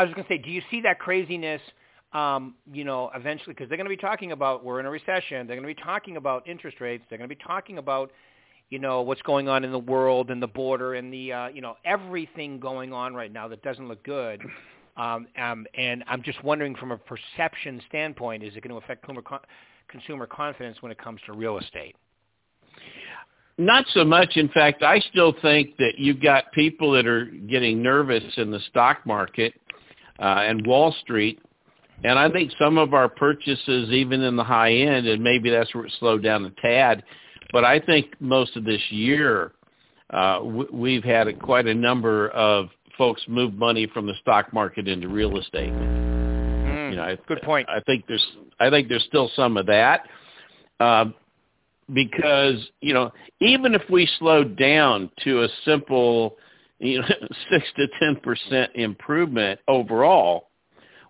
I 0.00 0.04
was 0.04 0.14
going 0.14 0.24
to 0.24 0.32
say, 0.32 0.38
do 0.38 0.48
you 0.50 0.62
see 0.70 0.80
that 0.80 0.98
craziness? 0.98 1.60
Um, 2.14 2.54
you 2.72 2.84
know, 2.84 3.10
eventually, 3.14 3.52
because 3.52 3.68
they're 3.68 3.76
going 3.76 3.84
to 3.84 3.94
be 3.94 4.00
talking 4.00 4.32
about 4.32 4.64
we're 4.64 4.80
in 4.80 4.86
a 4.86 4.90
recession. 4.90 5.46
They're 5.46 5.56
going 5.56 5.68
to 5.68 5.74
be 5.74 5.82
talking 5.82 6.16
about 6.16 6.48
interest 6.48 6.80
rates. 6.80 7.04
They're 7.10 7.18
going 7.18 7.28
to 7.28 7.36
be 7.36 7.42
talking 7.46 7.76
about, 7.76 8.10
you 8.70 8.78
know, 8.78 9.02
what's 9.02 9.20
going 9.20 9.46
on 9.50 9.62
in 9.62 9.70
the 9.72 9.78
world 9.78 10.30
and 10.30 10.42
the 10.42 10.46
border 10.46 10.94
and 10.94 11.12
the, 11.12 11.32
uh, 11.34 11.48
you 11.48 11.60
know, 11.60 11.76
everything 11.84 12.58
going 12.58 12.94
on 12.94 13.14
right 13.14 13.30
now 13.30 13.46
that 13.48 13.62
doesn't 13.62 13.88
look 13.88 14.02
good. 14.02 14.40
Um, 14.96 15.26
um, 15.38 15.66
and 15.76 16.02
I'm 16.08 16.22
just 16.22 16.42
wondering, 16.42 16.74
from 16.76 16.92
a 16.92 16.96
perception 16.96 17.82
standpoint, 17.86 18.42
is 18.42 18.56
it 18.56 18.62
going 18.62 18.70
to 18.70 18.82
affect 18.82 19.04
consumer, 19.04 19.22
con- 19.22 19.40
consumer 19.88 20.26
confidence 20.26 20.78
when 20.80 20.90
it 20.90 20.96
comes 20.96 21.20
to 21.26 21.34
real 21.34 21.58
estate? 21.58 21.94
Not 23.58 23.84
so 23.92 24.04
much. 24.04 24.38
In 24.38 24.48
fact, 24.48 24.82
I 24.82 24.98
still 25.10 25.34
think 25.42 25.76
that 25.76 25.98
you've 25.98 26.22
got 26.22 26.50
people 26.52 26.90
that 26.92 27.06
are 27.06 27.26
getting 27.26 27.82
nervous 27.82 28.24
in 28.38 28.50
the 28.50 28.60
stock 28.70 29.04
market 29.04 29.52
uh, 30.20 30.44
and 30.46 30.66
Wall 30.66 30.94
Street. 31.00 31.40
And 32.04 32.18
I 32.18 32.30
think 32.30 32.52
some 32.58 32.78
of 32.78 32.94
our 32.94 33.08
purchases, 33.08 33.90
even 33.90 34.22
in 34.22 34.36
the 34.36 34.44
high 34.44 34.72
end, 34.72 35.06
and 35.06 35.22
maybe 35.22 35.50
that's 35.50 35.74
where 35.74 35.84
it 35.84 35.92
slowed 35.98 36.22
down 36.22 36.44
a 36.44 36.50
tad, 36.62 37.02
but 37.52 37.64
I 37.64 37.80
think 37.80 38.14
most 38.20 38.56
of 38.56 38.64
this 38.64 38.80
year 38.90 39.52
uh, 40.10 40.38
w- 40.38 40.68
we've 40.72 41.04
had 41.04 41.28
a, 41.28 41.32
quite 41.32 41.66
a 41.66 41.74
number 41.74 42.28
of 42.30 42.68
folks 42.96 43.22
move 43.28 43.54
money 43.54 43.86
from 43.92 44.06
the 44.06 44.14
stock 44.20 44.52
market 44.52 44.88
into 44.88 45.08
real 45.08 45.38
estate. 45.38 45.72
Mm, 45.72 46.90
You 46.90 46.96
know, 46.96 47.02
I, 47.02 47.18
good 47.26 47.42
point. 47.42 47.68
I 47.68 47.80
think 47.80 48.04
there's 48.06 48.26
I 48.58 48.70
think 48.70 48.88
there's 48.88 49.04
still 49.04 49.30
some 49.34 49.56
of 49.56 49.66
that. 49.66 50.06
Um, 50.80 51.14
because, 51.92 52.70
you 52.80 52.94
know, 52.94 53.10
even 53.40 53.74
if 53.74 53.82
we 53.90 54.08
slowed 54.18 54.56
down 54.56 55.10
to 55.24 55.42
a 55.42 55.48
simple, 55.64 56.36
you 56.80 57.00
know, 57.00 57.06
6 57.50 57.66
to 57.76 57.86
10% 58.02 58.68
improvement 58.74 59.60
overall, 59.68 60.48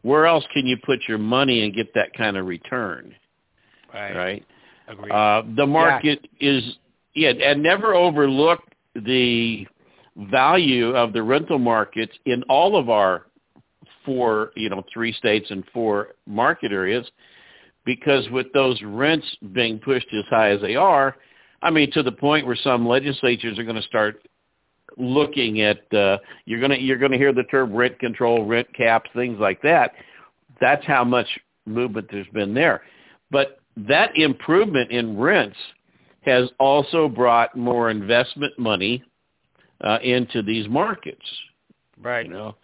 where 0.03 0.27
else 0.27 0.45
can 0.53 0.67
you 0.67 0.77
put 0.85 1.01
your 1.09 1.19
money 1.19 1.65
and 1.65 1.75
get 1.75 1.95
that 1.95 2.13
kind 2.15 2.37
of 2.37 2.47
return, 2.47 3.15
right. 3.95 4.15
right? 4.15 4.47
Agreed. 4.89 5.13
Uh, 5.13 5.43
the 5.57 5.67
market 5.67 6.27
is, 6.41 6.63
yeah, 7.15 7.31
and 7.31 7.63
never 7.63 7.95
overlook 7.95 8.61
the 8.95 9.67
value 10.17 10.95
of 10.97 11.13
the 11.13 11.23
rental 11.23 11.59
markets 11.59 12.13
in 12.27 12.43
all 12.45 12.77
of 12.77 12.91
our 12.91 13.27
four, 14.05 14.51
you 14.57 14.69
know, 14.69 14.83
three 14.93 15.13
states 15.13 15.51
and 15.51 15.65
four 15.73 16.15
market 16.27 16.73
areas, 16.73 17.09
because 17.85 18.29
with 18.31 18.53
those 18.53 18.81
rents 18.83 19.27
being 19.53 19.79
pushed 19.79 20.09
as 20.13 20.25
high 20.29 20.51
as 20.51 20.61
they 20.61 20.75
are, 20.75 21.17
I 21.63 21.71
mean, 21.71 21.91
to 21.93 22.03
the 22.03 22.13
point 22.13 22.47
where 22.47 22.57
some 22.57 22.89
legislatures 22.89 23.59
are 23.59 23.65
going 23.65 23.77
to 23.77 23.83
start 23.83 24.27
looking 24.97 25.61
at, 25.63 25.93
uh, 25.93 26.19
you're 26.45 26.61
going 26.61 26.71
to 26.71 26.81
you're 26.81 26.99
to 27.13 27.19
hear 27.19 27.33
the 27.33 27.45
term 27.45 27.75
rent 27.75 27.99
control, 27.99 28.45
rent 28.45 28.73
caps, 28.75 29.11
things 29.15 29.39
like 29.39 29.63
that. 29.63 29.93
That's 30.61 30.85
how 30.87 31.05
much 31.05 31.27
movement 31.67 32.09
there's 32.11 32.27
been 32.29 32.55
there. 32.55 32.83
But 33.31 33.61
that 33.77 34.17
improvement 34.17 34.91
in 34.91 35.19
rents 35.19 35.57
has 36.23 36.51
also 36.59 37.09
brought 37.09 37.57
more 37.57 37.91
investment 37.91 38.59
money 38.59 39.03
uh, 39.83 39.99
into 40.03 40.43
these 40.43 40.69
markets. 40.69 41.25
right. 42.03 42.27
You 42.27 42.33
know, 42.33 42.57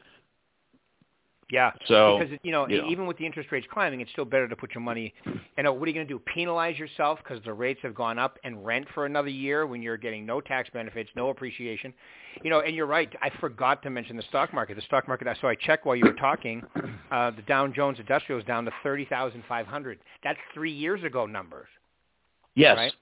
Yeah. 1.49 1.71
so 1.87 2.19
because 2.19 2.39
you 2.43 2.51
know, 2.51 2.67
you 2.67 2.83
know. 2.83 2.89
even 2.89 3.07
with 3.07 3.19
the 3.19 3.27
interest 3.27 3.53
rates 3.53 3.67
climbing, 3.71 4.01
it's 4.01 4.11
still 4.11 4.25
better 4.25 4.49
to 4.49 4.57
put 4.57 4.75
your 4.75 4.83
money. 4.83 5.15
You 5.25 5.63
know, 5.63 5.73
what 5.73 5.87
are 5.87 5.91
you 5.91 5.95
going 5.95 6.07
to 6.07 6.13
do? 6.13 6.19
Penalize 6.19 6.77
yourself 6.77 7.21
because 7.23 7.43
the 7.45 7.53
rates 7.53 7.79
have 7.83 7.95
gone 7.95 8.19
up 8.19 8.39
and 8.43 8.65
rent 8.67 8.87
for 8.95 9.07
another 9.07 9.29
year 9.29 9.67
when 9.67 9.81
you're 9.81 9.97
getting 9.97 10.27
no 10.27 10.41
tax 10.41 10.69
benefits, 10.73 11.09
no 11.15 11.29
appreciation. 11.29 11.95
You 12.43 12.51
know, 12.51 12.61
and 12.61 12.75
you're 12.75 12.87
right. 12.87 13.09
I 13.23 13.31
forgot 13.41 13.83
to 13.85 13.91
mention 13.91 14.17
the 14.17 14.25
stock 14.29 14.53
market. 14.53 14.75
The 14.75 14.83
stock 14.83 15.07
market. 15.07 15.29
So 15.41 15.47
I 15.47 15.55
checked 15.55 15.87
while 15.87 15.97
you 15.97 16.05
were 16.05 16.15
talking. 16.15 16.63
Uh, 17.11 17.31
the 17.31 17.43
Dow 17.43 17.67
Jones 17.69 17.99
Industrial 18.01 18.41
is 18.41 18.47
down 18.47 18.65
to 18.65 18.73
thirty 18.83 19.05
thousand 19.05 19.45
five 19.49 19.67
hundred. 19.67 20.01
That's 20.25 20.39
three 20.53 20.73
years 20.73 21.05
ago 21.05 21.27
numbers. 21.27 21.69
yes, 22.57 22.77
right? 22.77 22.93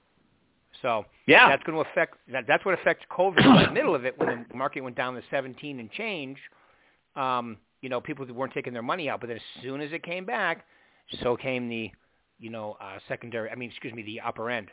So 0.83 1.05
yeah, 1.25 1.49
that's 1.49 1.63
going 1.63 1.83
to 1.83 1.89
affect. 1.89 2.17
That, 2.31 2.45
that's 2.47 2.63
what 2.63 2.75
affects 2.75 3.03
COVID 3.09 3.43
in 3.43 3.63
the 3.63 3.71
middle 3.71 3.95
of 3.95 4.05
it 4.05 4.17
when 4.19 4.45
the 4.49 4.55
market 4.55 4.81
went 4.81 4.95
down 4.95 5.15
to 5.15 5.23
17 5.31 5.79
and 5.79 5.91
change. 5.91 6.37
Um, 7.15 7.57
you 7.81 7.89
know, 7.89 8.01
people 8.01 8.25
weren't 8.33 8.53
taking 8.53 8.73
their 8.73 8.81
money 8.81 9.09
out, 9.09 9.19
but 9.19 9.27
then 9.27 9.37
as 9.37 9.63
soon 9.63 9.81
as 9.81 9.91
it 9.91 10.03
came 10.03 10.25
back, 10.25 10.65
so 11.21 11.35
came 11.35 11.69
the, 11.69 11.91
you 12.39 12.49
know, 12.49 12.77
uh, 12.81 12.97
secondary. 13.07 13.49
I 13.49 13.55
mean, 13.55 13.69
excuse 13.69 13.93
me, 13.93 14.03
the 14.03 14.21
upper 14.21 14.49
end. 14.49 14.69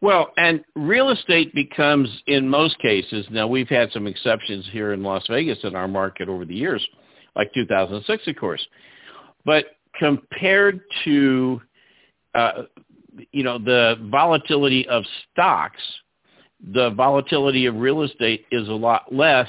Well, 0.00 0.32
and 0.36 0.62
real 0.74 1.10
estate 1.10 1.54
becomes, 1.54 2.10
in 2.26 2.48
most 2.48 2.78
cases, 2.80 3.26
now 3.30 3.46
we've 3.46 3.68
had 3.68 3.90
some 3.92 4.06
exceptions 4.06 4.68
here 4.70 4.92
in 4.92 5.02
Las 5.02 5.24
Vegas 5.28 5.58
in 5.62 5.74
our 5.74 5.88
market 5.88 6.28
over 6.28 6.44
the 6.44 6.54
years, 6.54 6.86
like 7.34 7.52
2006, 7.54 8.26
of 8.26 8.36
course. 8.36 8.66
But 9.46 9.64
compared 9.98 10.80
to, 11.04 11.60
uh, 12.34 12.64
you 13.32 13.44
know, 13.44 13.58
the 13.58 13.96
volatility 14.10 14.86
of 14.88 15.04
stocks, 15.32 15.80
the 16.72 16.90
volatility 16.90 17.66
of 17.66 17.76
real 17.76 18.02
estate 18.02 18.44
is 18.50 18.68
a 18.68 18.72
lot 18.72 19.14
less. 19.14 19.48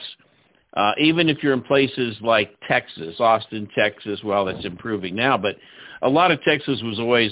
Uh, 0.76 0.92
even 0.98 1.30
if 1.30 1.42
you're 1.42 1.54
in 1.54 1.62
places 1.62 2.18
like 2.22 2.52
Texas, 2.68 3.16
Austin, 3.20 3.68
Texas, 3.78 4.20
well, 4.24 4.46
that's 4.46 4.66
improving 4.66 5.16
now, 5.16 5.38
but 5.38 5.56
a 6.02 6.10
lot 6.10 6.32
of 6.32 6.42
Texas 6.44 6.82
was 6.84 7.00
always 7.00 7.32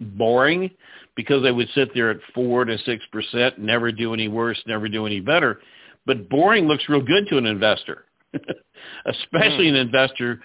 boring 0.00 0.70
because 1.16 1.42
they 1.42 1.52
would 1.52 1.68
sit 1.74 1.88
there 1.94 2.10
at 2.10 2.18
four 2.34 2.64
to 2.64 2.76
six 2.78 3.04
percent, 3.10 3.58
never 3.58 3.90
do 3.92 4.12
any 4.12 4.28
worse, 4.28 4.60
never 4.66 4.88
do 4.88 5.06
any 5.06 5.20
better. 5.20 5.60
But 6.04 6.28
boring 6.28 6.66
looks 6.66 6.84
real 6.88 7.00
good 7.00 7.28
to 7.28 7.38
an 7.38 7.46
investor, 7.46 8.04
especially 9.06 9.68
an 9.68 9.76
investor 9.76 10.40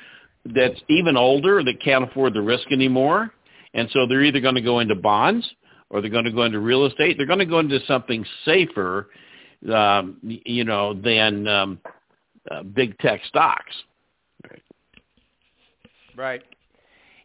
that's 0.46 0.80
even 0.88 1.18
older 1.18 1.64
that 1.64 1.82
can't 1.82 2.06
afford 2.06 2.34
the 2.34 2.42
risk 2.42 2.72
anymore, 2.72 3.34
and 3.74 3.90
so 3.92 4.08
they're 4.08 4.24
either 4.24 4.40
going 4.40 4.56
to 4.56 4.62
go 4.62 4.80
into 4.80 4.96
bonds 4.96 5.48
or 5.90 6.02
they're 6.02 6.10
going 6.10 6.26
to 6.26 6.32
go 6.32 6.44
into 6.44 6.60
real 6.60 6.86
estate. 6.86 7.18
They're 7.18 7.26
going 7.26 7.40
to 7.40 7.46
go 7.46 7.60
into 7.60 7.80
something 7.88 8.26
safer, 8.46 9.10
um, 9.74 10.18
you 10.22 10.64
know, 10.64 10.94
than 10.94 11.48
um, 11.48 11.80
uh, 12.52 12.64
big 12.64 12.98
tech 13.00 13.22
stocks. 13.28 13.74
Right. 16.16 16.42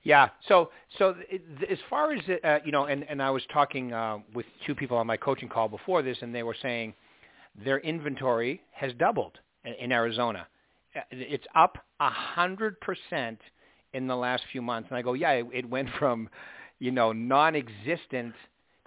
Yeah. 0.03 0.29
So, 0.49 0.71
so 0.99 1.15
as 1.71 1.79
far 1.89 2.13
as 2.13 2.21
uh, 2.45 2.59
you 2.65 2.73
know, 2.73 2.85
and 2.87 3.09
and 3.09 3.23
I 3.23 3.31
was 3.31 3.43
talking 3.53 3.93
uh, 3.93 4.19
with 4.35 4.47
two 4.67 4.75
people 4.75 4.97
on 4.97 5.07
my 5.07 5.17
coaching 5.17 5.49
call 5.49 5.69
before 5.69 6.03
this, 6.03 6.19
and 6.21 6.35
they 6.35 6.43
were 6.43 6.57
saying 6.61 6.93
their 7.65 7.79
inventory 7.79 8.61
has 8.73 8.93
doubled 8.99 9.39
in, 9.65 9.75
in 9.75 9.93
Arizona. 9.93 10.47
Uh, 10.95 11.01
It's 11.11 11.47
up 11.55 11.79
a 12.01 12.11
hundred 12.11 12.81
percent 12.81 13.41
in 13.95 14.07
the 14.07 14.17
last 14.17 14.43
few 14.51 14.61
months, 14.61 14.89
and 14.91 14.99
I 14.99 15.03
go, 15.03 15.15
yeah, 15.15 15.31
it, 15.33 15.47
it 15.53 15.69
went 15.69 15.89
from, 15.99 16.29
you 16.79 16.91
know, 16.91 17.13
non-existent 17.13 18.35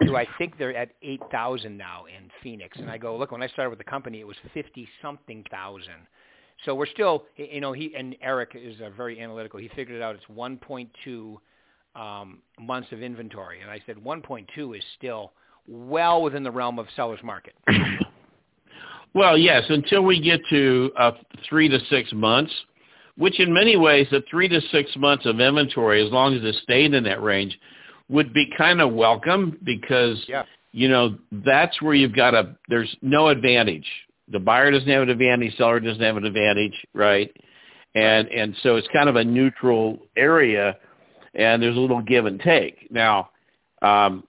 to 0.02 0.16
I 0.16 0.26
think 0.36 0.58
they're 0.58 0.76
at 0.76 0.90
eight 1.02 1.22
thousand 1.30 1.76
now 1.78 2.04
in 2.04 2.30
Phoenix, 2.42 2.78
and 2.78 2.90
I 2.90 2.98
go, 2.98 3.16
look, 3.16 3.32
when 3.32 3.42
I 3.42 3.48
started 3.48 3.70
with 3.70 3.78
the 3.78 3.84
company, 3.84 4.20
it 4.20 4.26
was 4.26 4.36
fifty 4.52 4.86
something 5.00 5.44
thousand. 5.50 6.06
So 6.64 6.74
we're 6.74 6.86
still, 6.86 7.24
you 7.36 7.60
know, 7.60 7.72
he 7.72 7.94
and 7.96 8.16
Eric 8.22 8.52
is 8.54 8.80
uh, 8.80 8.90
very 8.90 9.20
analytical. 9.20 9.60
He 9.60 9.68
figured 9.68 9.96
it 9.96 10.02
out. 10.02 10.16
It's 10.16 10.24
1.2 10.34 11.36
um, 11.94 12.38
months 12.58 12.88
of 12.92 13.02
inventory, 13.02 13.60
and 13.60 13.70
I 13.70 13.80
said 13.86 13.96
1.2 13.96 14.76
is 14.76 14.82
still 14.96 15.32
well 15.68 16.22
within 16.22 16.42
the 16.42 16.50
realm 16.50 16.78
of 16.78 16.86
seller's 16.96 17.22
market. 17.22 17.54
Well, 19.16 19.38
yes, 19.38 19.62
until 19.70 20.02
we 20.02 20.20
get 20.20 20.40
to 20.50 20.92
uh, 20.98 21.12
three 21.48 21.70
to 21.70 21.78
six 21.88 22.12
months, 22.12 22.52
which 23.16 23.40
in 23.40 23.50
many 23.50 23.74
ways, 23.74 24.06
the 24.10 24.22
three 24.30 24.46
to 24.46 24.60
six 24.70 24.94
months 24.94 25.24
of 25.24 25.40
inventory, 25.40 26.04
as 26.04 26.12
long 26.12 26.34
as 26.34 26.44
it 26.44 26.54
stayed 26.62 26.92
in 26.92 27.02
that 27.04 27.22
range, 27.22 27.58
would 28.10 28.34
be 28.34 28.46
kind 28.58 28.78
of 28.78 28.92
welcome 28.92 29.58
because, 29.64 30.22
Yeah. 30.28 30.42
you 30.72 30.90
know, 30.90 31.16
that's 31.32 31.80
where 31.80 31.94
you've 31.94 32.14
got 32.14 32.34
a, 32.34 32.56
there's 32.68 32.94
no 33.00 33.28
advantage. 33.28 33.86
The 34.28 34.40
buyer 34.40 34.70
doesn't 34.70 34.88
have 34.88 35.02
an 35.02 35.10
advantage, 35.10 35.56
seller 35.56 35.80
doesn't 35.80 36.02
have 36.02 36.16
an 36.16 36.24
advantage, 36.24 36.74
right? 36.94 37.34
And, 37.94 38.28
and 38.28 38.54
so 38.62 38.76
it's 38.76 38.88
kind 38.92 39.08
of 39.08 39.16
a 39.16 39.24
neutral 39.24 39.98
area 40.16 40.76
and 41.34 41.62
there's 41.62 41.76
a 41.76 41.80
little 41.80 42.02
give 42.02 42.26
and 42.26 42.40
take. 42.40 42.90
Now, 42.90 43.30
um, 43.82 44.24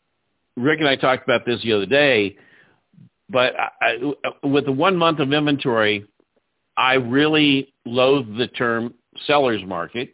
Rick 0.55 0.79
and 0.79 0.89
I 0.89 0.95
talked 0.95 1.23
about 1.23 1.45
this 1.45 1.61
the 1.63 1.73
other 1.73 1.85
day, 1.85 2.37
but 3.29 3.53
I, 3.59 3.69
I, 3.81 4.47
with 4.47 4.65
the 4.65 4.71
one 4.71 4.95
month 4.97 5.19
of 5.19 5.31
inventory, 5.33 6.05
I 6.75 6.95
really 6.95 7.73
loathe 7.85 8.37
the 8.37 8.47
term 8.47 8.93
seller's 9.25 9.63
market 9.65 10.13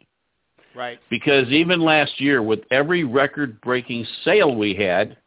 Right. 0.75 0.99
because 1.09 1.47
even 1.49 1.81
last 1.81 2.19
year, 2.19 2.41
with 2.41 2.61
every 2.71 3.03
record-breaking 3.03 4.07
sale 4.23 4.55
we 4.55 4.73
had, 4.73 5.17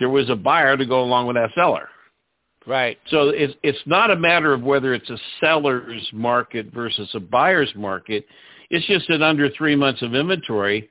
there 0.00 0.10
was 0.10 0.28
a 0.28 0.34
buyer 0.34 0.76
to 0.76 0.84
go 0.84 1.02
along 1.02 1.26
with 1.26 1.36
that 1.36 1.50
seller. 1.54 1.88
Right. 2.66 2.98
So 3.08 3.28
it's 3.28 3.54
it's 3.62 3.78
not 3.86 4.10
a 4.10 4.16
matter 4.16 4.52
of 4.52 4.62
whether 4.62 4.92
it's 4.92 5.08
a 5.08 5.18
seller's 5.40 6.08
market 6.12 6.72
versus 6.72 7.08
a 7.14 7.20
buyer's 7.20 7.72
market. 7.76 8.26
It's 8.70 8.86
just 8.86 9.06
that 9.08 9.22
under 9.22 9.48
three 9.50 9.76
months 9.76 10.02
of 10.02 10.14
inventory, 10.14 10.90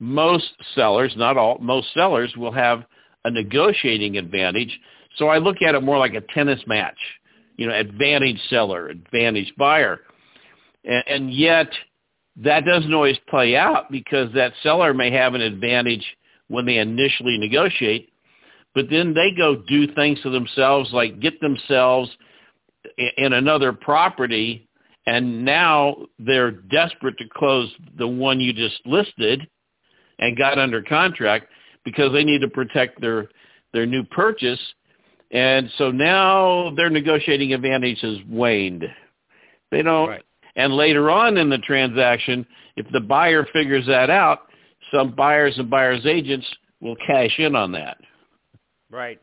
most 0.00 0.50
sellers, 0.74 1.12
not 1.16 1.36
all, 1.36 1.58
most 1.58 1.94
sellers 1.94 2.34
will 2.36 2.50
have 2.50 2.84
a 3.24 3.30
negotiating 3.30 4.16
advantage. 4.18 4.76
So 5.16 5.28
I 5.28 5.38
look 5.38 5.62
at 5.62 5.76
it 5.76 5.82
more 5.82 5.98
like 5.98 6.14
a 6.14 6.22
tennis 6.34 6.60
match, 6.66 6.98
you 7.56 7.68
know, 7.68 7.74
advantage 7.74 8.40
seller, 8.50 8.88
advantage 8.88 9.52
buyer. 9.56 10.00
And, 10.84 11.04
and 11.06 11.32
yet 11.32 11.68
that 12.36 12.64
doesn't 12.64 12.92
always 12.92 13.18
play 13.28 13.54
out 13.54 13.92
because 13.92 14.32
that 14.34 14.54
seller 14.62 14.92
may 14.92 15.12
have 15.12 15.34
an 15.34 15.40
advantage 15.40 16.04
when 16.48 16.66
they 16.66 16.78
initially 16.78 17.38
negotiate, 17.38 18.11
but 18.74 18.86
then 18.90 19.14
they 19.14 19.30
go 19.36 19.56
do 19.56 19.86
things 19.94 20.20
to 20.22 20.30
themselves 20.30 20.90
like 20.92 21.20
get 21.20 21.40
themselves 21.40 22.10
in 23.16 23.32
another 23.32 23.72
property 23.72 24.68
and 25.06 25.44
now 25.44 25.96
they're 26.18 26.50
desperate 26.50 27.18
to 27.18 27.24
close 27.34 27.72
the 27.98 28.06
one 28.06 28.40
you 28.40 28.52
just 28.52 28.80
listed 28.86 29.46
and 30.18 30.36
got 30.36 30.58
under 30.58 30.82
contract 30.82 31.46
because 31.84 32.12
they 32.12 32.24
need 32.24 32.40
to 32.40 32.48
protect 32.48 33.00
their 33.00 33.28
their 33.72 33.86
new 33.86 34.04
purchase. 34.04 34.60
And 35.30 35.70
so 35.78 35.90
now 35.90 36.72
their 36.76 36.90
negotiating 36.90 37.54
advantage 37.54 38.00
has 38.02 38.18
waned. 38.28 38.84
They 39.70 39.82
don't 39.82 40.08
Right. 40.08 40.22
and 40.56 40.74
later 40.74 41.10
on 41.10 41.36
in 41.36 41.48
the 41.48 41.58
transaction 41.58 42.46
if 42.76 42.86
the 42.92 43.00
buyer 43.00 43.44
figures 43.52 43.86
that 43.86 44.10
out 44.10 44.48
some 44.92 45.12
buyers 45.12 45.58
and 45.58 45.70
buyers 45.70 46.04
agents 46.06 46.46
will 46.80 46.96
cash 46.96 47.38
in 47.38 47.56
on 47.56 47.72
that 47.72 47.96
Right. 48.92 49.18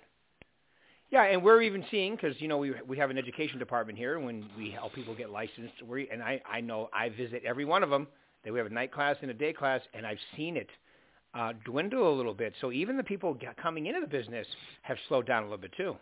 Yeah, 1.11 1.23
and 1.23 1.43
we're 1.43 1.61
even 1.61 1.85
seeing 1.89 2.15
because 2.15 2.35
you 2.39 2.47
know 2.47 2.57
we 2.57 2.73
we 2.87 2.97
have 2.97 3.09
an 3.09 3.17
education 3.17 3.59
department 3.59 3.97
here. 3.97 4.17
and 4.17 4.25
When 4.25 4.45
we 4.57 4.71
help 4.71 4.93
people 4.93 5.15
get 5.15 5.29
licensed, 5.29 5.81
we 5.87 6.09
and 6.09 6.21
I 6.21 6.41
I 6.51 6.59
know 6.59 6.89
I 6.93 7.09
visit 7.09 7.43
every 7.45 7.65
one 7.65 7.83
of 7.83 7.89
them. 7.89 8.07
That 8.43 8.53
we 8.53 8.59
have 8.59 8.67
a 8.67 8.73
night 8.73 8.91
class 8.91 9.15
and 9.21 9.29
a 9.29 9.33
day 9.33 9.53
class, 9.53 9.81
and 9.93 10.07
I've 10.07 10.17
seen 10.37 10.55
it 10.57 10.69
uh, 11.33 11.53
dwindle 11.65 12.13
a 12.13 12.15
little 12.15 12.33
bit. 12.33 12.53
So 12.61 12.71
even 12.71 12.95
the 12.95 13.03
people 13.03 13.35
g- 13.35 13.47
coming 13.61 13.87
into 13.87 13.99
the 13.99 14.07
business 14.07 14.47
have 14.83 14.97
slowed 15.07 15.27
down 15.27 15.43
a 15.43 15.45
little 15.45 15.57
bit 15.59 15.73
too. 15.75 15.97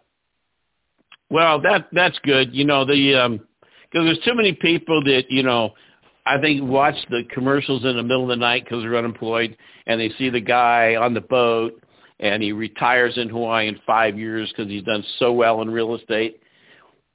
Well, 1.30 1.60
that 1.62 1.88
that's 1.92 2.18
good. 2.20 2.54
You 2.56 2.64
know, 2.66 2.86
the 2.86 3.16
um 3.16 3.40
'cause 3.92 4.06
there's 4.06 4.20
too 4.20 4.34
many 4.36 4.54
people 4.54 5.04
that 5.04 5.30
you 5.30 5.44
know. 5.44 5.74
I 6.26 6.38
think 6.42 6.62
watch 6.70 6.96
the 7.10 7.24
commercials 7.32 7.86
in 7.86 7.96
the 7.96 8.04
middle 8.04 8.24
of 8.24 8.28
the 8.30 8.36
night 8.36 8.66
because 8.66 8.84
they're 8.84 8.98
unemployed, 8.98 9.56
and 9.86 10.00
they 10.00 10.10
see 10.18 10.30
the 10.30 10.42
guy 10.42 10.98
on 10.98 11.14
the 11.14 11.22
boat, 11.22 11.82
and 12.20 12.42
he 12.42 12.52
retires 12.52 13.18
in 13.18 13.30
Hawaii 13.30 13.68
in 13.68 13.80
five 13.86 14.18
years 14.18 14.52
because 14.56 14.72
he's 14.72 14.84
done 14.84 15.04
so 15.20 15.34
well 15.34 15.62
in 15.62 15.70
real 15.70 15.96
estate. 15.96 16.42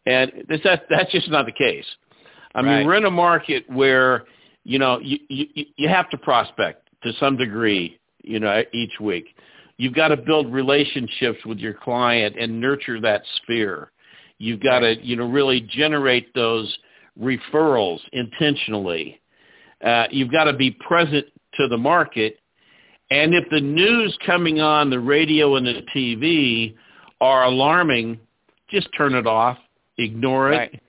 And 0.07 0.33
this, 0.49 0.61
that, 0.65 0.85
that's 0.91 1.11
just 1.13 1.31
not 1.31 1.47
the 1.47 1.53
case. 1.53 1.87
I 2.55 2.61
Right. 2.61 2.79
mean, 2.79 2.87
we're 2.87 2.95
in 2.97 3.05
a 3.05 3.11
market 3.11 3.65
where 3.69 4.25
you 4.65 4.79
know 4.79 4.99
you, 5.01 5.19
you 5.29 5.47
you 5.77 5.89
have 5.89 6.11
to 6.11 6.19
prospect 6.19 6.89
to 7.03 7.13
some 7.15 7.37
degree, 7.37 7.99
you 8.23 8.41
know, 8.41 8.63
each 8.73 9.01
week. 9.01 9.35
You've 9.77 9.95
got 9.95 10.09
to 10.09 10.17
build 10.17 10.53
relationships 10.53 11.45
with 11.45 11.59
your 11.59 11.75
client 11.75 12.37
and 12.39 12.61
nurture 12.61 13.01
that 13.01 13.23
sphere. 13.37 13.91
You've 14.39 14.61
got 14.61 14.81
to, 14.81 14.97
you 15.05 15.17
know, 15.17 15.27
really 15.29 15.61
generate 15.61 16.35
those 16.35 16.77
referrals 17.21 18.01
intentionally. 18.13 19.21
Uh, 19.85 20.07
you've 20.11 20.31
got 20.31 20.45
to 20.45 20.53
be 20.53 20.71
present 20.71 21.27
to 21.55 21.69
the 21.69 21.77
market. 21.77 22.39
And 23.13 23.35
if 23.35 23.45
the 23.51 23.61
news 23.61 24.17
coming 24.25 24.63
on 24.63 24.89
the 24.89 24.99
radio 24.99 25.57
and 25.57 25.67
the 25.67 25.83
TV 25.95 26.75
are 27.21 27.45
alarming, 27.45 28.19
just 28.71 28.89
turn 28.97 29.15
it 29.15 29.27
off, 29.27 29.59
ignore 29.99 30.51
it, 30.53 30.57
Right. 30.57 30.83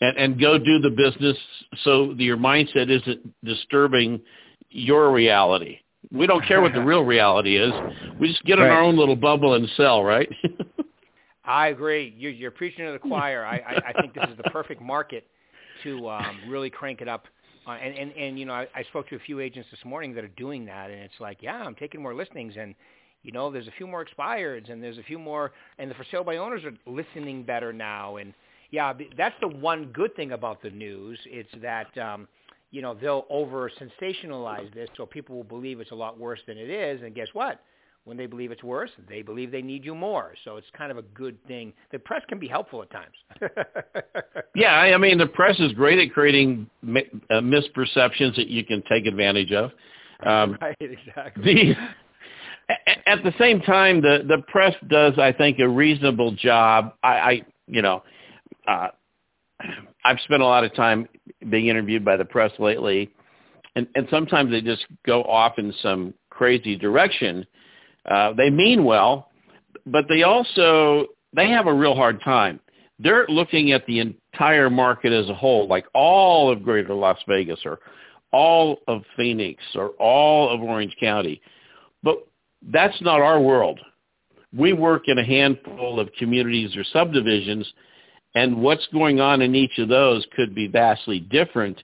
and, 0.00 0.16
and 0.16 0.40
go 0.40 0.56
do 0.56 0.78
the 0.78 0.88
business 0.88 1.36
so 1.84 2.12
your 2.16 2.38
mindset 2.38 2.88
isn't 2.88 3.44
disturbing 3.44 4.22
your 4.70 5.12
reality. 5.12 5.80
We 6.10 6.26
don't 6.26 6.42
care 6.46 6.62
what 6.62 6.72
the 6.72 6.80
real 6.92 7.04
reality 7.04 7.58
is. 7.58 7.74
We 8.18 8.28
just 8.28 8.42
get 8.44 8.58
in 8.58 8.64
Right. 8.64 8.70
our 8.70 8.82
own 8.82 8.96
little 8.96 9.14
bubble 9.16 9.52
and 9.52 9.68
sell, 9.76 10.02
right? 10.02 10.30
I 11.44 11.68
agree. 11.68 12.14
You're, 12.16 12.32
you're 12.32 12.50
preaching 12.52 12.86
to 12.86 12.92
the 12.92 12.98
choir. 12.98 13.44
I, 13.44 13.56
I, 13.58 13.82
I 13.88 14.00
think 14.00 14.14
this 14.14 14.24
is 14.30 14.36
the 14.38 14.44
perfect 14.44 14.80
market 14.80 15.26
to 15.82 16.08
um, 16.08 16.38
really 16.48 16.70
crank 16.70 17.02
it 17.02 17.08
up. 17.08 17.26
Uh, 17.66 17.72
and, 17.72 17.94
and, 17.94 18.12
and, 18.12 18.38
you 18.38 18.46
know, 18.46 18.54
I, 18.54 18.66
I 18.74 18.82
spoke 18.84 19.08
to 19.10 19.16
a 19.16 19.20
few 19.20 19.40
agents 19.40 19.68
this 19.70 19.84
morning 19.84 20.14
that 20.14 20.24
are 20.24 20.28
doing 20.28 20.64
that, 20.66 20.90
and 20.90 21.00
it's 21.00 21.20
like, 21.20 21.38
yeah, 21.40 21.56
I'm 21.56 21.74
taking 21.74 22.02
more 22.02 22.14
listings, 22.14 22.54
and, 22.58 22.74
you 23.22 23.32
know, 23.32 23.50
there's 23.50 23.68
a 23.68 23.72
few 23.76 23.86
more 23.86 24.04
expireds, 24.04 24.70
and 24.70 24.82
there's 24.82 24.98
a 24.98 25.02
few 25.02 25.18
more, 25.18 25.52
and 25.78 25.90
the 25.90 25.94
for 25.94 26.04
sale 26.10 26.24
by 26.24 26.38
owners 26.38 26.62
are 26.64 26.72
listening 26.90 27.42
better 27.42 27.72
now. 27.72 28.16
And, 28.16 28.32
yeah, 28.70 28.94
that's 29.16 29.34
the 29.40 29.48
one 29.48 29.86
good 29.92 30.16
thing 30.16 30.32
about 30.32 30.62
the 30.62 30.70
news. 30.70 31.18
It's 31.26 31.50
that, 31.60 31.96
um, 31.98 32.28
you 32.70 32.80
know, 32.80 32.94
they'll 32.94 33.26
over-sensationalize 33.28 34.72
this 34.72 34.88
so 34.96 35.04
people 35.04 35.36
will 35.36 35.44
believe 35.44 35.80
it's 35.80 35.90
a 35.90 35.94
lot 35.94 36.18
worse 36.18 36.40
than 36.46 36.56
it 36.56 36.70
is, 36.70 37.02
and 37.02 37.14
guess 37.14 37.28
what? 37.34 37.60
When 38.10 38.16
they 38.16 38.26
believe 38.26 38.50
it's 38.50 38.64
worse, 38.64 38.90
they 39.08 39.22
believe 39.22 39.52
they 39.52 39.62
need 39.62 39.84
you 39.84 39.94
more. 39.94 40.34
So 40.44 40.56
it's 40.56 40.66
kind 40.76 40.90
of 40.90 40.98
a 40.98 41.02
good 41.02 41.38
thing. 41.46 41.72
The 41.92 41.98
press 42.00 42.22
can 42.28 42.40
be 42.40 42.48
helpful 42.48 42.82
at 42.82 42.90
times. 42.90 43.14
yeah, 44.56 44.72
I 44.72 44.94
I 44.94 44.98
mean, 44.98 45.16
the 45.16 45.28
press 45.28 45.54
is 45.60 45.70
great 45.74 46.00
at 46.00 46.12
creating 46.12 46.68
uh, 46.82 47.34
misperceptions 47.34 48.34
that 48.34 48.48
you 48.48 48.64
can 48.64 48.82
take 48.90 49.06
advantage 49.06 49.52
of. 49.52 49.70
Um, 50.26 50.58
right, 50.60 50.76
exactly. 50.80 51.76
the 52.68 52.76
at 53.06 53.22
the 53.22 53.32
same 53.38 53.60
time, 53.60 54.02
the 54.02 54.24
the 54.26 54.42
press 54.48 54.74
does, 54.88 55.16
I 55.16 55.30
think, 55.30 55.60
a 55.60 55.68
reasonable 55.68 56.32
job. 56.32 56.94
I, 57.04 57.12
I 57.12 57.42
you 57.68 57.80
know, 57.80 58.02
uh, 58.66 58.88
I've 60.04 60.18
spent 60.24 60.42
a 60.42 60.46
lot 60.46 60.64
of 60.64 60.74
time 60.74 61.06
being 61.48 61.68
interviewed 61.68 62.04
by 62.04 62.16
the 62.16 62.24
press 62.24 62.50
lately, 62.58 63.12
and 63.76 63.86
and 63.94 64.08
sometimes 64.10 64.50
they 64.50 64.62
just 64.62 64.84
go 65.06 65.22
off 65.22 65.60
in 65.60 65.72
some 65.80 66.12
crazy 66.28 66.74
direction. 66.74 67.46
Uh, 68.06 68.32
they 68.32 68.50
mean 68.50 68.84
well, 68.84 69.30
but 69.86 70.04
they 70.08 70.22
also 70.22 71.06
they 71.34 71.48
have 71.48 71.66
a 71.66 71.72
real 71.72 71.94
hard 71.94 72.20
time. 72.22 72.60
They're 72.98 73.26
looking 73.28 73.72
at 73.72 73.86
the 73.86 74.00
entire 74.00 74.68
market 74.68 75.12
as 75.12 75.28
a 75.28 75.34
whole, 75.34 75.66
like 75.68 75.86
all 75.94 76.50
of 76.50 76.62
Greater 76.62 76.94
Las 76.94 77.18
Vegas 77.26 77.60
or 77.64 77.78
all 78.32 78.78
of 78.88 79.02
Phoenix 79.16 79.62
or 79.74 79.90
all 79.98 80.50
of 80.50 80.60
Orange 80.60 80.94
County. 81.00 81.40
But 82.02 82.26
that's 82.70 83.00
not 83.00 83.20
our 83.20 83.40
world. 83.40 83.80
We 84.56 84.72
work 84.72 85.04
in 85.06 85.18
a 85.18 85.24
handful 85.24 86.00
of 86.00 86.12
communities 86.18 86.76
or 86.76 86.84
subdivisions, 86.84 87.72
and 88.34 88.60
what's 88.60 88.86
going 88.92 89.20
on 89.20 89.42
in 89.42 89.54
each 89.54 89.78
of 89.78 89.88
those 89.88 90.26
could 90.34 90.54
be 90.54 90.66
vastly 90.66 91.20
different 91.20 91.82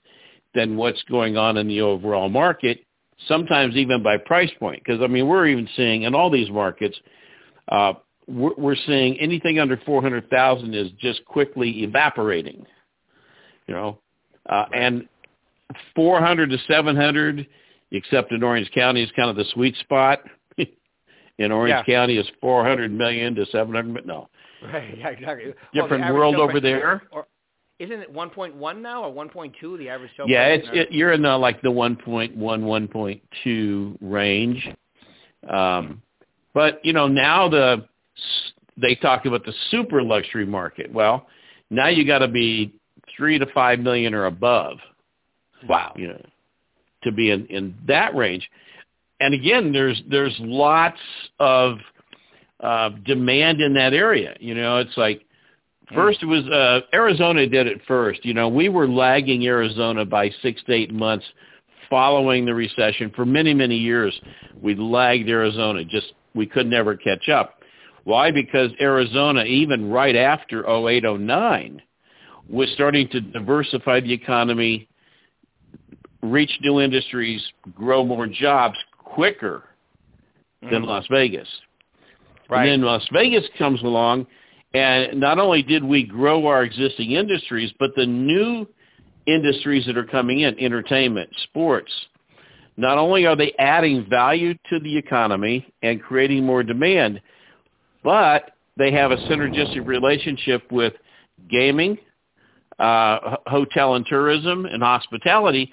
than 0.53 0.77
what's 0.77 1.01
going 1.03 1.37
on 1.37 1.57
in 1.57 1.67
the 1.67 1.81
overall 1.81 2.29
market, 2.29 2.79
sometimes 3.27 3.75
even 3.75 4.03
by 4.03 4.17
price 4.17 4.51
point. 4.59 4.83
Because, 4.83 5.01
I 5.01 5.07
mean, 5.07 5.27
we're 5.27 5.47
even 5.47 5.67
seeing 5.75 6.03
in 6.03 6.15
all 6.15 6.29
these 6.29 6.49
markets, 6.49 6.97
uh, 7.69 7.93
we're, 8.27 8.53
we're 8.57 8.75
seeing 8.75 9.19
anything 9.19 9.59
under 9.59 9.77
400,000 9.85 10.73
is 10.73 10.91
just 10.99 11.23
quickly 11.25 11.83
evaporating, 11.83 12.65
you 13.67 13.73
know, 13.73 13.99
uh, 14.49 14.65
and 14.73 15.07
400 15.95 16.49
to 16.49 16.57
700, 16.67 17.47
except 17.91 18.31
in 18.31 18.43
Orange 18.43 18.69
County, 18.73 19.03
is 19.03 19.11
kind 19.15 19.29
of 19.29 19.35
the 19.35 19.45
sweet 19.53 19.75
spot. 19.77 20.19
in 21.37 21.51
Orange 21.51 21.69
Yeah. 21.69 21.83
County, 21.83 22.17
is 22.17 22.27
400 22.41 22.91
million 22.91 23.35
to 23.35 23.45
700 23.47 23.87
million. 23.87 24.07
No, 24.07 24.29
Right, 24.61 24.97
yeah, 24.97 25.09
exactly. 25.09 25.53
Different 25.73 26.03
average 26.03 26.17
world 26.17 26.35
over 26.35 26.59
there. 26.59 27.03
Or, 27.11 27.27
isn't 27.79 27.99
it 27.99 28.13
1.1 28.13 28.81
now 28.81 29.03
or 29.03 29.27
1.2 29.27 29.77
the 29.77 29.89
average 29.89 30.11
sale 30.17 30.25
Yeah, 30.27 30.47
it's 30.47 30.67
it, 30.71 30.91
you're 30.91 31.11
in 31.11 31.21
the 31.21 31.37
like 31.37 31.61
the 31.61 31.69
1.1, 31.69 32.35
1.2 32.37 33.97
range. 34.01 34.69
Um, 35.49 36.01
but 36.53 36.83
you 36.83 36.93
know 36.93 37.07
now 37.07 37.47
the 37.49 37.85
they 38.77 38.95
talk 38.95 39.25
about 39.25 39.45
the 39.45 39.53
super 39.71 40.03
luxury 40.03 40.45
market. 40.45 40.91
Well, 40.91 41.27
now 41.69 41.87
you 41.87 42.05
got 42.05 42.19
to 42.19 42.27
be 42.27 42.73
three 43.15 43.39
to 43.39 43.45
five 43.53 43.79
million 43.79 44.13
or 44.13 44.25
above. 44.25 44.77
Wow. 45.67 45.93
You 45.95 46.09
know, 46.09 46.25
to 47.03 47.11
be 47.11 47.31
in, 47.31 47.47
in 47.47 47.75
that 47.87 48.15
range. 48.15 48.49
And 49.19 49.33
again, 49.33 49.71
there's 49.71 50.01
there's 50.09 50.35
lots 50.39 50.99
of 51.39 51.77
uh, 52.59 52.89
demand 53.05 53.61
in 53.61 53.73
that 53.73 53.93
area. 53.93 54.35
You 54.39 54.55
know, 54.55 54.77
it's 54.77 54.95
like. 54.97 55.23
First 55.93 56.21
it 56.21 56.25
was 56.25 56.45
uh, 56.47 56.81
Arizona 56.93 57.47
did 57.47 57.67
it 57.67 57.81
first. 57.87 58.25
You 58.25 58.33
know, 58.33 58.47
we 58.47 58.69
were 58.69 58.87
lagging 58.87 59.45
Arizona 59.45 60.05
by 60.05 60.31
six 60.41 60.61
to 60.65 60.73
eight 60.73 60.93
months 60.93 61.25
following 61.89 62.45
the 62.45 62.53
recession 62.53 63.11
for 63.15 63.25
many 63.25 63.53
many 63.53 63.77
years. 63.77 64.19
We 64.61 64.75
lagged 64.75 65.29
Arizona. 65.29 65.83
Just 65.83 66.13
we 66.33 66.45
could 66.45 66.67
never 66.67 66.95
catch 66.95 67.29
up. 67.29 67.61
Why? 68.03 68.31
Because 68.31 68.71
Arizona, 68.79 69.43
even 69.43 69.89
right 69.89 70.15
after 70.15 70.65
0809, 70.65 71.81
was 72.49 72.69
starting 72.73 73.09
to 73.09 73.19
diversify 73.19 73.99
the 73.99 74.13
economy, 74.13 74.87
reach 76.21 76.51
new 76.61 76.79
industries, 76.79 77.45
grow 77.75 78.05
more 78.05 78.25
jobs 78.25 78.77
quicker 79.03 79.63
than 80.61 80.69
mm-hmm. 80.71 80.85
Las 80.85 81.05
Vegas. 81.11 81.47
Right. 82.49 82.69
And 82.69 82.83
then 82.83 82.87
Las 82.87 83.05
Vegas 83.11 83.43
comes 83.57 83.81
along, 83.81 84.25
and 84.77 85.19
not 85.19 85.39
only 85.39 85.63
did 85.63 85.83
we 85.83 86.03
grow 86.03 86.45
our 86.45 86.63
existing 86.63 87.11
industries, 87.11 87.73
but 87.79 87.91
the 87.95 88.05
new 88.05 88.67
industries 89.25 89.85
that 89.87 89.97
are 89.97 90.05
coming 90.05 90.41
in, 90.41 90.57
entertainment, 90.59 91.29
sports, 91.45 91.91
not 92.77 92.99
only 92.99 93.25
are 93.25 93.35
they 93.35 93.53
adding 93.57 94.05
value 94.07 94.53
to 94.69 94.79
the 94.79 94.95
economy 94.95 95.65
and 95.81 96.01
creating 96.01 96.45
more 96.45 96.61
demand, 96.61 97.19
but 98.03 98.51
they 98.77 98.91
have 98.91 99.09
a 99.09 99.17
synergistic 99.27 99.85
relationship 99.87 100.71
with 100.71 100.93
gaming, 101.49 101.97
uh, 102.77 103.37
hotel 103.47 103.95
and 103.95 104.05
tourism, 104.05 104.67
and 104.67 104.83
hospitality. 104.83 105.71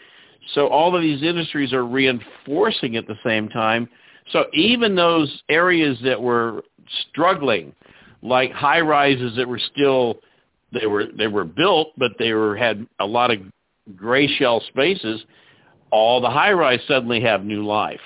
So 0.54 0.68
all 0.68 0.96
of 0.96 1.02
these 1.02 1.22
industries 1.22 1.74
are 1.74 1.84
reinforcing 1.84 2.96
at 2.96 3.06
the 3.06 3.16
same 3.22 3.50
time. 3.50 3.86
So 4.32 4.46
even 4.54 4.94
those 4.94 5.42
areas 5.50 5.98
that 6.04 6.20
were 6.20 6.62
struggling, 7.10 7.74
like 8.24 8.50
high 8.52 8.80
rises 8.80 9.36
that 9.36 9.46
were 9.46 9.60
still 9.60 10.16
they 10.72 10.86
were 10.86 11.04
they 11.16 11.28
were 11.28 11.44
built, 11.44 11.88
but 11.96 12.12
they 12.18 12.32
were 12.32 12.56
had 12.56 12.86
a 12.98 13.06
lot 13.06 13.30
of 13.30 13.38
gray 13.94 14.26
shell 14.26 14.60
spaces. 14.68 15.22
All 15.90 16.20
the 16.20 16.30
high 16.30 16.52
rise 16.52 16.80
suddenly 16.88 17.20
have 17.20 17.44
new 17.44 17.64
life, 17.64 18.00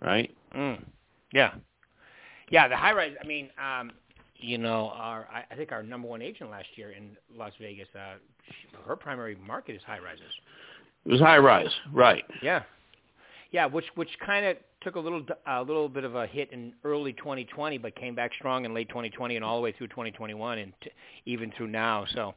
right? 0.00 0.32
Mm. 0.54 0.84
Yeah, 1.32 1.54
yeah. 2.50 2.68
The 2.68 2.76
high 2.76 2.92
rise. 2.92 3.14
I 3.20 3.26
mean, 3.26 3.50
um, 3.60 3.90
you 4.36 4.58
know, 4.58 4.92
our 4.94 5.26
I, 5.32 5.44
I 5.50 5.56
think 5.56 5.72
our 5.72 5.82
number 5.82 6.06
one 6.06 6.22
agent 6.22 6.50
last 6.50 6.68
year 6.76 6.92
in 6.92 7.16
Las 7.36 7.52
Vegas, 7.60 7.88
uh, 7.96 8.16
her 8.86 8.94
primary 8.94 9.36
market 9.36 9.74
is 9.74 9.82
high 9.84 9.98
rises. 9.98 10.22
It 11.06 11.12
was 11.12 11.20
high 11.20 11.38
rise, 11.38 11.70
right? 11.92 12.24
Yeah, 12.42 12.62
yeah. 13.50 13.66
Which 13.66 13.86
which 13.94 14.10
kind 14.24 14.46
of 14.46 14.56
took 14.80 14.96
a 14.96 15.00
little 15.00 15.24
a 15.46 15.62
little 15.62 15.88
bit 15.88 16.04
of 16.04 16.14
a 16.14 16.26
hit 16.26 16.52
in 16.52 16.72
early 16.84 17.12
2020, 17.14 17.78
but 17.78 17.94
came 17.96 18.14
back 18.14 18.32
strong 18.34 18.64
in 18.64 18.74
late 18.74 18.88
2020 18.88 19.36
and 19.36 19.44
all 19.44 19.56
the 19.56 19.62
way 19.62 19.72
through 19.72 19.88
2021 19.88 20.58
and 20.58 20.72
t- 20.82 20.90
even 21.24 21.52
through 21.56 21.68
now. 21.68 22.04
So 22.14 22.34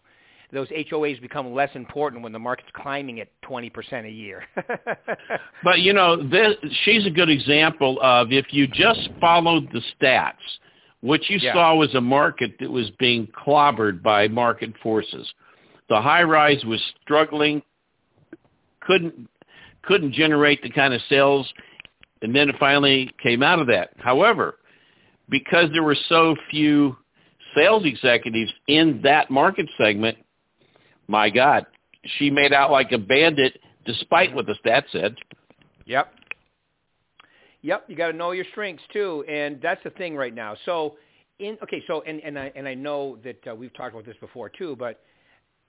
those 0.52 0.68
HOAs 0.70 1.22
become 1.22 1.54
less 1.54 1.70
important 1.76 2.24
when 2.24 2.32
the 2.32 2.40
market's 2.40 2.72
climbing 2.74 3.20
at 3.20 3.28
20% 3.44 4.06
a 4.06 4.10
year. 4.10 4.44
but 5.64 5.80
you 5.80 5.94
know, 5.94 6.18
this, 6.28 6.56
she's 6.84 7.06
a 7.06 7.12
good 7.12 7.30
example 7.30 8.00
of 8.02 8.32
if 8.32 8.48
you 8.52 8.66
just 8.66 9.10
followed 9.20 9.70
the 9.72 9.82
stats 10.02 10.34
what 11.02 11.30
you 11.30 11.38
yeah. 11.42 11.54
saw 11.54 11.76
was 11.76 11.94
a 11.96 12.02
market 12.02 12.56
that 12.60 12.70
was 12.70 12.90
being 13.00 13.28
clobbered 13.28 14.02
by 14.02 14.28
market 14.28 14.74
forces. 14.84 15.32
The 15.88 16.02
high 16.02 16.24
rise 16.24 16.64
was 16.66 16.82
struggling, 17.02 17.62
couldn't 18.82 19.30
couldn't 19.84 20.14
generate 20.14 20.62
the 20.62 20.70
kind 20.70 20.94
of 20.94 21.02
sales, 21.10 21.52
and 22.22 22.36
then 22.36 22.50
it 22.50 22.56
finally 22.60 23.12
came 23.22 23.44
out 23.44 23.60
of 23.60 23.68
that. 23.68 23.92
However, 23.98 24.58
because 25.30 25.70
there 25.72 25.84
were 25.84 25.98
so 26.08 26.36
few 26.50 26.98
sales 27.56 27.86
executives 27.86 28.52
in 28.68 29.02
that 29.04 29.30
market 29.30 29.68
segment, 29.78 30.18
my 31.08 31.30
God, 31.30 31.66
she 32.18 32.30
made 32.30 32.54
out 32.54 32.72
like 32.72 32.92
a 32.92 32.98
bandit 32.98 33.60
despite 33.86 34.34
what 34.34 34.46
the 34.46 34.56
stats 34.64 34.92
said. 34.92 35.16
Yep. 35.86 36.14
Yep, 37.62 37.86
you 37.88 37.96
got 37.96 38.12
to 38.12 38.18
know 38.18 38.32
your 38.32 38.46
strengths 38.52 38.84
too, 38.94 39.26
and 39.28 39.62
that's 39.62 39.84
the 39.84 39.90
thing 39.92 40.16
right 40.16 40.34
now. 40.34 40.56
So, 40.66 40.96
in 41.40 41.58
okay, 41.62 41.84
so 41.88 42.02
and 42.04 42.22
and 42.22 42.40
I 42.40 42.52
and 42.56 42.68
I 42.68 42.74
know 42.74 43.18
that 43.24 43.48
uh, 43.48 43.56
we've 43.56 43.74
talked 43.74 43.94
about 43.94 44.06
this 44.06 44.16
before 44.22 44.50
too, 44.50 44.78
but 44.78 45.02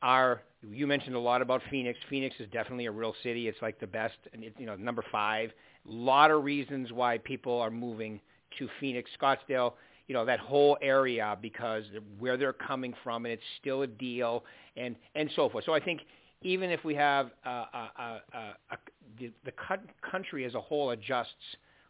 our 0.03 0.43
you 0.69 0.87
mentioned 0.87 1.17
a 1.17 1.21
lot 1.21 1.41
about 1.41 1.63
Phoenix. 1.71 1.99
Phoenix 2.11 2.37
is 2.39 2.47
definitely 2.53 2.87
a 2.87 2.91
real 2.91 3.15
city. 3.23 3.49
It's 3.49 3.61
like 3.63 3.81
the 3.81 3.87
best, 3.87 4.17
and 4.33 4.45
it's 4.45 4.59
you 4.59 4.67
know 4.67 4.77
number 4.77 5.05
five. 5.11 5.51
A 5.89 5.91
lot 5.91 6.31
of 6.31 6.45
reasons 6.45 6.93
why 6.93 7.19
people 7.19 7.59
are 7.61 7.71
moving 7.71 8.21
to 8.59 8.69
Phoenix, 8.79 9.11
Scottsdale, 9.21 9.73
you 10.07 10.15
know 10.15 10.25
that 10.25 10.41
whole 10.41 10.77
area 10.83 11.37
because 11.41 11.85
where 12.19 12.37
they're 12.37 12.53
coming 12.53 12.95
from, 13.03 13.25
and 13.25 13.33
it's 13.33 13.43
still 13.61 13.83
a 13.83 13.87
deal, 13.87 14.45
and 14.77 14.97
and 15.15 15.31
so 15.35 15.49
forth. 15.49 15.65
So 15.65 15.73
I 15.73 15.81
think 15.81 16.03
even 16.43 16.71
if 16.71 16.85
we 16.85 16.95
have 16.95 17.31
uh, 17.45 17.65
uh, 17.73 17.89
uh, 17.99 18.77
the, 19.19 19.31
the 19.45 19.53
country 20.11 20.45
as 20.45 20.55
a 20.55 20.61
whole 20.61 20.91
adjusts 20.91 21.35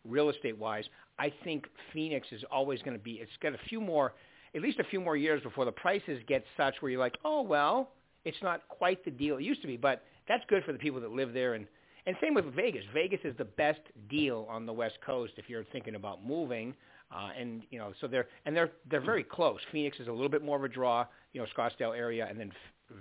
real 0.04 0.28
estate 0.30 0.58
wise, 0.58 0.84
I 1.18 1.32
think 1.44 1.66
Phoenix 1.92 2.26
is 2.32 2.42
always 2.50 2.80
going 2.82 2.96
to 2.96 3.02
be. 3.02 3.12
It's 3.12 3.30
got 3.42 3.54
a 3.54 3.58
few 3.68 3.80
more, 3.80 4.14
at 4.54 4.62
least 4.62 4.78
a 4.80 4.84
few 4.84 5.00
more 5.00 5.16
years 5.16 5.42
before 5.42 5.64
the 5.64 5.72
prices 5.72 6.20
get 6.26 6.44
such 6.56 6.74
where 6.80 6.90
you're 6.90 7.00
like, 7.00 7.16
oh 7.24 7.42
well, 7.42 7.90
it's 8.24 8.42
not 8.42 8.66
quite 8.68 9.04
the 9.04 9.10
deal 9.10 9.36
it 9.36 9.42
used 9.42 9.62
to 9.62 9.66
be, 9.66 9.76
but 9.76 10.02
that's 10.28 10.44
good 10.48 10.64
for 10.64 10.72
the 10.72 10.78
people 10.78 11.00
that 11.00 11.10
live 11.10 11.32
there. 11.32 11.54
And 11.54 11.66
and 12.06 12.16
same 12.20 12.34
with 12.34 12.54
Vegas. 12.54 12.82
Vegas 12.94 13.20
is 13.24 13.36
the 13.36 13.44
best 13.44 13.80
deal 14.08 14.46
on 14.50 14.64
the 14.64 14.72
West 14.72 14.98
Coast 15.04 15.34
if 15.36 15.48
you're 15.48 15.64
thinking 15.64 15.94
about 15.94 16.24
moving. 16.24 16.74
Uh, 17.14 17.30
and 17.38 17.62
you 17.70 17.78
know, 17.78 17.92
so 18.00 18.06
they're 18.06 18.28
and 18.46 18.56
they're 18.56 18.70
they're 18.90 19.00
very 19.00 19.24
close. 19.24 19.58
Phoenix 19.72 19.98
is 19.98 20.08
a 20.08 20.12
little 20.12 20.28
bit 20.28 20.42
more 20.42 20.56
of 20.56 20.64
a 20.64 20.68
draw, 20.68 21.04
you 21.32 21.40
know, 21.40 21.46
Scottsdale 21.56 21.96
area, 21.96 22.26
and 22.28 22.38
then 22.38 22.52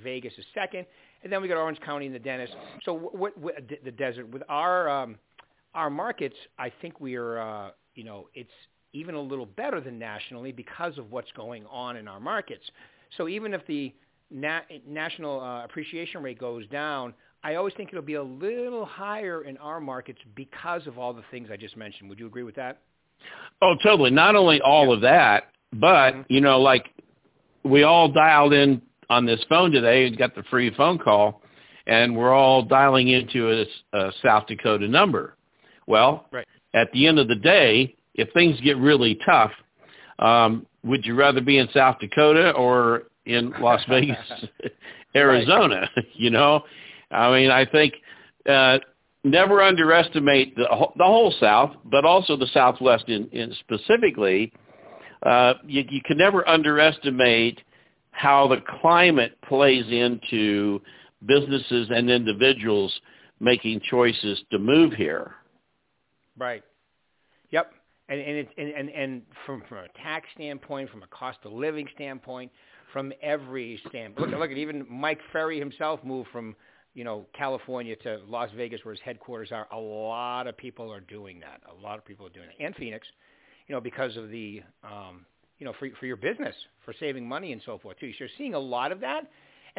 Vegas 0.04 0.34
is 0.38 0.46
second, 0.54 0.86
and 1.24 1.32
then 1.32 1.42
we 1.42 1.48
got 1.48 1.58
Orange 1.58 1.80
County 1.82 2.08
and 2.08 2.16
the 2.16 2.20
Dennis. 2.20 2.50
So 2.84 2.94
what, 2.94 3.38
what 3.38 3.56
the 3.84 3.92
desert 3.92 4.30
with 4.30 4.44
our 4.50 4.90
um, 4.90 5.16
our 5.76 5.90
markets, 5.90 6.36
I 6.58 6.72
think 6.82 7.00
we 7.00 7.16
are, 7.16 7.40
uh, 7.40 7.72
you 7.94 8.04
know, 8.04 8.28
it's 8.34 8.50
even 8.94 9.14
a 9.14 9.22
little 9.22 9.46
better 9.46 9.80
than 9.80 10.00
nationally 10.00 10.52
because 10.52 10.98
of 10.98 11.12
what's 11.12 11.32
going 11.34 11.66
on 11.68 11.96
in 11.96 12.08
our 12.08 12.20
markets. 12.20 12.64
So 13.18 13.28
even 13.28 13.54
if 13.54 13.66
the 13.68 13.94
na- 14.32 14.62
national 14.88 15.42
uh, 15.42 15.64
appreciation 15.64 16.22
rate 16.24 16.40
goes 16.40 16.68
down, 16.68 17.14
I 17.44 17.56
always 17.56 17.74
think 17.76 17.90
it'll 17.90 18.02
be 18.02 18.16
a 18.16 18.24
little 18.24 18.86
higher 18.86 19.44
in 19.44 19.58
our 19.58 19.80
markets 19.80 20.20
because 20.36 20.86
of 20.88 20.98
all 20.98 21.14
the 21.14 21.24
things 21.32 21.50
I 21.52 21.58
just 21.58 21.78
mentioned. 21.78 22.10
Would 22.10 22.20
you 22.20 22.28
agree 22.28 22.44
with 22.44 22.56
that? 22.56 22.82
Oh, 23.62 23.76
totally. 23.82 24.12
Not 24.12 24.36
only 24.36 24.62
all 24.62 24.94
of 24.94 25.02
that, 25.02 25.46
but 25.74 26.14
mm-hmm. 26.14 26.34
you 26.34 26.42
know, 26.42 26.60
like 26.60 26.90
we 27.64 27.84
all 27.84 28.10
dialed 28.10 28.54
in 28.54 28.82
on 29.10 29.26
this 29.26 29.40
phone 29.50 29.72
today 29.72 30.08
and 30.08 30.18
got 30.18 30.36
the 30.36 30.44
free 30.44 30.74
phone 30.76 30.98
call, 30.98 31.42
and 31.88 32.16
we're 32.16 32.34
all 32.34 32.64
dialing 32.64 33.10
into 33.10 33.52
a, 33.52 33.98
a 33.98 34.12
South 34.24 34.48
Dakota 34.48 34.88
number. 34.88 35.36
Well, 35.88 36.28
right. 36.32 36.48
at 36.74 36.92
the 36.92 37.08
end 37.08 37.20
of 37.20 37.28
the 37.28 37.36
day, 37.36 37.96
if 38.14 38.32
things 38.34 38.60
get 38.62 38.78
really 38.78 39.18
tough, 39.26 39.52
um, 40.20 40.66
would 40.84 41.06
you 41.06 41.16
rather 41.16 41.42
be 41.42 41.58
in 41.58 41.68
South 41.74 42.00
Dakota 42.00 42.52
or 42.52 43.04
in 43.30 43.54
Las 43.62 43.82
Vegas, 43.90 44.18
Arizona? 45.16 45.90
Right. 45.96 46.06
You 46.14 46.32
know, 46.32 46.64
I 47.12 47.32
mean, 47.32 47.50
I 47.50 47.66
think 47.66 47.94
uh, 48.48 48.80
never 49.24 49.62
underestimate 49.62 50.56
the 50.56 50.68
the 50.98 51.04
whole 51.04 51.34
South, 51.40 51.76
but 51.86 52.06
also 52.06 52.36
the 52.36 52.48
Southwest 52.54 53.06
in, 53.08 53.30
in 53.32 53.54
specifically. 53.60 54.52
Uh, 55.24 55.54
you, 55.66 55.84
you 55.90 56.02
can 56.06 56.18
never 56.18 56.48
underestimate 56.48 57.62
how 58.12 58.48
the 58.48 58.58
climate 58.82 59.38
plays 59.48 59.86
into 59.90 60.82
businesses 61.26 61.90
and 61.90 62.10
individuals 62.10 62.98
making 63.40 63.82
choices 63.90 64.42
to 64.52 64.60
move 64.60 64.94
here. 64.94 65.36
Right. 66.38 66.64
Yep. 67.52 67.72
And 68.08 68.20
and 68.20 68.38
it's 68.38 68.52
and, 68.58 68.70
and 68.70 68.90
and 68.90 69.22
from 69.46 69.64
from 69.70 69.80
a 69.80 69.88
tax 70.02 70.28
standpoint, 70.36 70.90
from 70.90 71.04
a 71.04 71.08
cost 71.08 71.40
of 71.44 71.52
living 71.52 71.88
standpoint, 71.96 72.52
from 72.94 73.14
every 73.22 73.82
standpoint. 73.90 74.32
Look, 74.32 74.40
look 74.40 74.52
at 74.52 74.58
even 74.58 74.86
Mike 74.90 75.20
Ferry 75.32 75.60
himself 75.60 76.00
moved 76.04 76.30
from 76.32 76.56
you 76.94 77.04
know 77.04 77.26
California 77.38 77.96
to 77.98 78.20
Las 78.28 78.50
Vegas, 78.56 78.84
where 78.84 78.94
his 78.94 79.02
headquarters 79.04 79.52
are. 79.52 79.68
A 79.72 79.78
lot 79.80 80.48
of 80.48 80.58
people 80.58 80.92
are 80.92 81.02
doing 81.02 81.40
that. 81.40 81.62
A 81.72 81.82
lot 81.82 81.98
of 81.98 82.06
people 82.06 82.26
are 82.26 82.32
doing 82.32 82.48
it, 82.48 82.64
and 82.64 82.76
Phoenix, 82.76 83.08
you 83.68 83.76
know, 83.76 83.82
because 83.82 84.16
of 84.18 84.30
the 84.30 84.62
um, 84.84 85.26
you 85.60 85.66
know 85.66 85.74
for 85.80 85.90
for 86.00 86.06
your 86.06 86.18
business, 86.18 86.56
for 86.86 86.94
saving 87.00 87.28
money 87.28 87.54
and 87.54 87.62
so 87.66 87.78
forth 87.78 88.00
too. 88.00 88.12
So 88.12 88.18
you're 88.20 88.30
seeing 88.38 88.54
a 88.54 88.60
lot 88.60 88.92
of 88.92 89.00
that. 89.02 89.30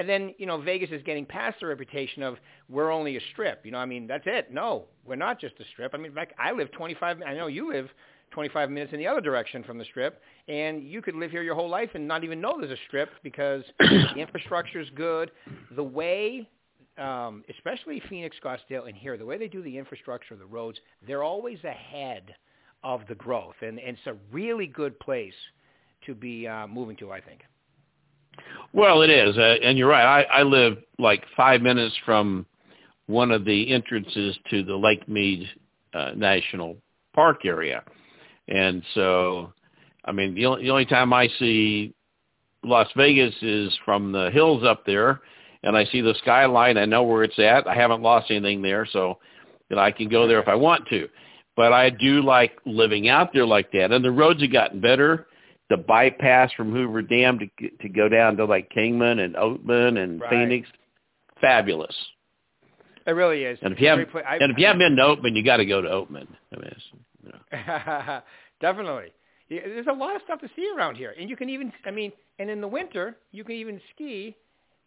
And 0.00 0.08
then, 0.08 0.34
you 0.38 0.46
know, 0.46 0.58
Vegas 0.58 0.88
is 0.92 1.02
getting 1.02 1.26
past 1.26 1.60
the 1.60 1.66
reputation 1.66 2.22
of 2.22 2.38
we're 2.70 2.90
only 2.90 3.18
a 3.18 3.20
strip. 3.32 3.66
You 3.66 3.72
know, 3.72 3.76
I 3.76 3.84
mean, 3.84 4.06
that's 4.06 4.24
it. 4.24 4.50
No, 4.50 4.86
we're 5.04 5.14
not 5.14 5.38
just 5.38 5.60
a 5.60 5.64
strip. 5.74 5.92
I 5.92 5.98
mean, 5.98 6.06
in 6.06 6.14
fact, 6.14 6.32
I 6.38 6.52
live 6.52 6.72
25, 6.72 7.18
I 7.20 7.34
know 7.34 7.48
you 7.48 7.70
live 7.70 7.86
25 8.30 8.70
minutes 8.70 8.94
in 8.94 8.98
the 8.98 9.06
other 9.06 9.20
direction 9.20 9.62
from 9.62 9.76
the 9.76 9.84
strip, 9.84 10.22
and 10.48 10.82
you 10.82 11.02
could 11.02 11.14
live 11.16 11.30
here 11.30 11.42
your 11.42 11.54
whole 11.54 11.68
life 11.68 11.90
and 11.92 12.08
not 12.08 12.24
even 12.24 12.40
know 12.40 12.58
there's 12.58 12.70
a 12.70 12.80
strip 12.88 13.10
because 13.22 13.62
the 13.78 14.14
infrastructure 14.16 14.80
is 14.80 14.88
good. 14.94 15.32
The 15.76 15.84
way 15.84 16.48
um, 16.96 17.44
especially 17.50 18.02
Phoenix, 18.08 18.34
Scottsdale, 18.42 18.88
and 18.88 18.96
here, 18.96 19.18
the 19.18 19.26
way 19.26 19.36
they 19.36 19.48
do 19.48 19.62
the 19.62 19.76
infrastructure, 19.76 20.34
the 20.34 20.46
roads, 20.46 20.78
they're 21.06 21.22
always 21.22 21.62
ahead 21.62 22.34
of 22.84 23.02
the 23.06 23.16
growth, 23.16 23.56
and, 23.60 23.78
and 23.78 23.98
it's 23.98 24.06
a 24.06 24.16
really 24.32 24.66
good 24.66 24.98
place 24.98 25.34
to 26.06 26.14
be 26.14 26.48
uh, 26.48 26.66
moving 26.66 26.96
to, 26.96 27.12
I 27.12 27.20
think. 27.20 27.42
Well, 28.72 29.02
it 29.02 29.10
is, 29.10 29.36
uh, 29.36 29.56
and 29.62 29.76
you're 29.76 29.88
right. 29.88 30.22
I, 30.22 30.40
I 30.40 30.42
live 30.42 30.78
like 30.98 31.24
five 31.36 31.60
minutes 31.60 31.96
from 32.04 32.46
one 33.06 33.32
of 33.32 33.44
the 33.44 33.72
entrances 33.72 34.38
to 34.50 34.62
the 34.62 34.76
Lake 34.76 35.08
Mead 35.08 35.48
uh, 35.92 36.12
National 36.14 36.76
Park 37.12 37.44
area, 37.44 37.82
and 38.46 38.82
so, 38.94 39.52
I 40.04 40.12
mean, 40.12 40.34
the 40.34 40.46
only, 40.46 40.62
the 40.62 40.70
only 40.70 40.86
time 40.86 41.12
I 41.12 41.28
see 41.40 41.94
Las 42.62 42.86
Vegas 42.96 43.34
is 43.42 43.76
from 43.84 44.12
the 44.12 44.30
hills 44.30 44.62
up 44.64 44.86
there, 44.86 45.20
and 45.64 45.76
I 45.76 45.84
see 45.86 46.00
the 46.00 46.14
skyline. 46.22 46.78
I 46.78 46.84
know 46.84 47.02
where 47.02 47.24
it's 47.24 47.38
at. 47.38 47.66
I 47.66 47.74
haven't 47.74 48.02
lost 48.02 48.30
anything 48.30 48.62
there, 48.62 48.86
so 48.92 49.18
you 49.68 49.76
know, 49.76 49.82
I 49.82 49.90
can 49.90 50.08
go 50.08 50.28
there 50.28 50.40
if 50.40 50.48
I 50.48 50.54
want 50.54 50.86
to. 50.88 51.08
But 51.56 51.72
I 51.72 51.90
do 51.90 52.22
like 52.22 52.52
living 52.64 53.08
out 53.08 53.32
there 53.32 53.46
like 53.46 53.72
that, 53.72 53.90
and 53.90 54.04
the 54.04 54.12
roads 54.12 54.40
have 54.42 54.52
gotten 54.52 54.80
better 54.80 55.26
the 55.70 55.76
bypass 55.76 56.52
from 56.52 56.72
Hoover 56.72 57.00
Dam 57.00 57.38
to 57.38 57.70
to 57.80 57.88
go 57.88 58.08
down 58.08 58.36
to 58.36 58.44
like 58.44 58.70
Kingman 58.70 59.20
and 59.20 59.34
Oatman 59.36 59.96
and 60.02 60.20
right. 60.20 60.30
Phoenix, 60.30 60.68
fabulous. 61.40 61.94
It 63.06 63.12
really 63.12 63.44
is. 63.44 63.58
And 63.62 63.72
if 63.72 63.80
you 63.80 63.88
haven't, 63.88 64.08
and 64.14 64.52
if 64.52 64.58
you 64.58 64.66
haven't 64.66 64.80
been 64.80 64.96
to 64.96 65.02
Oatman, 65.02 65.34
you 65.34 65.42
got 65.42 65.56
to 65.56 65.64
go 65.64 65.80
to 65.80 65.88
Oatman. 65.88 66.26
I 66.52 66.60
mean, 66.60 66.74
you 67.24 67.32
know. 67.32 68.20
Definitely. 68.60 69.12
There's 69.48 69.86
a 69.88 69.92
lot 69.92 70.14
of 70.14 70.22
stuff 70.22 70.40
to 70.42 70.50
see 70.54 70.70
around 70.76 70.96
here, 70.96 71.14
and 71.18 71.28
you 71.28 71.36
can 71.36 71.48
even, 71.48 71.72
I 71.84 71.90
mean, 71.90 72.12
and 72.38 72.50
in 72.50 72.60
the 72.60 72.68
winter 72.68 73.16
you 73.32 73.42
can 73.42 73.56
even 73.56 73.80
ski 73.94 74.36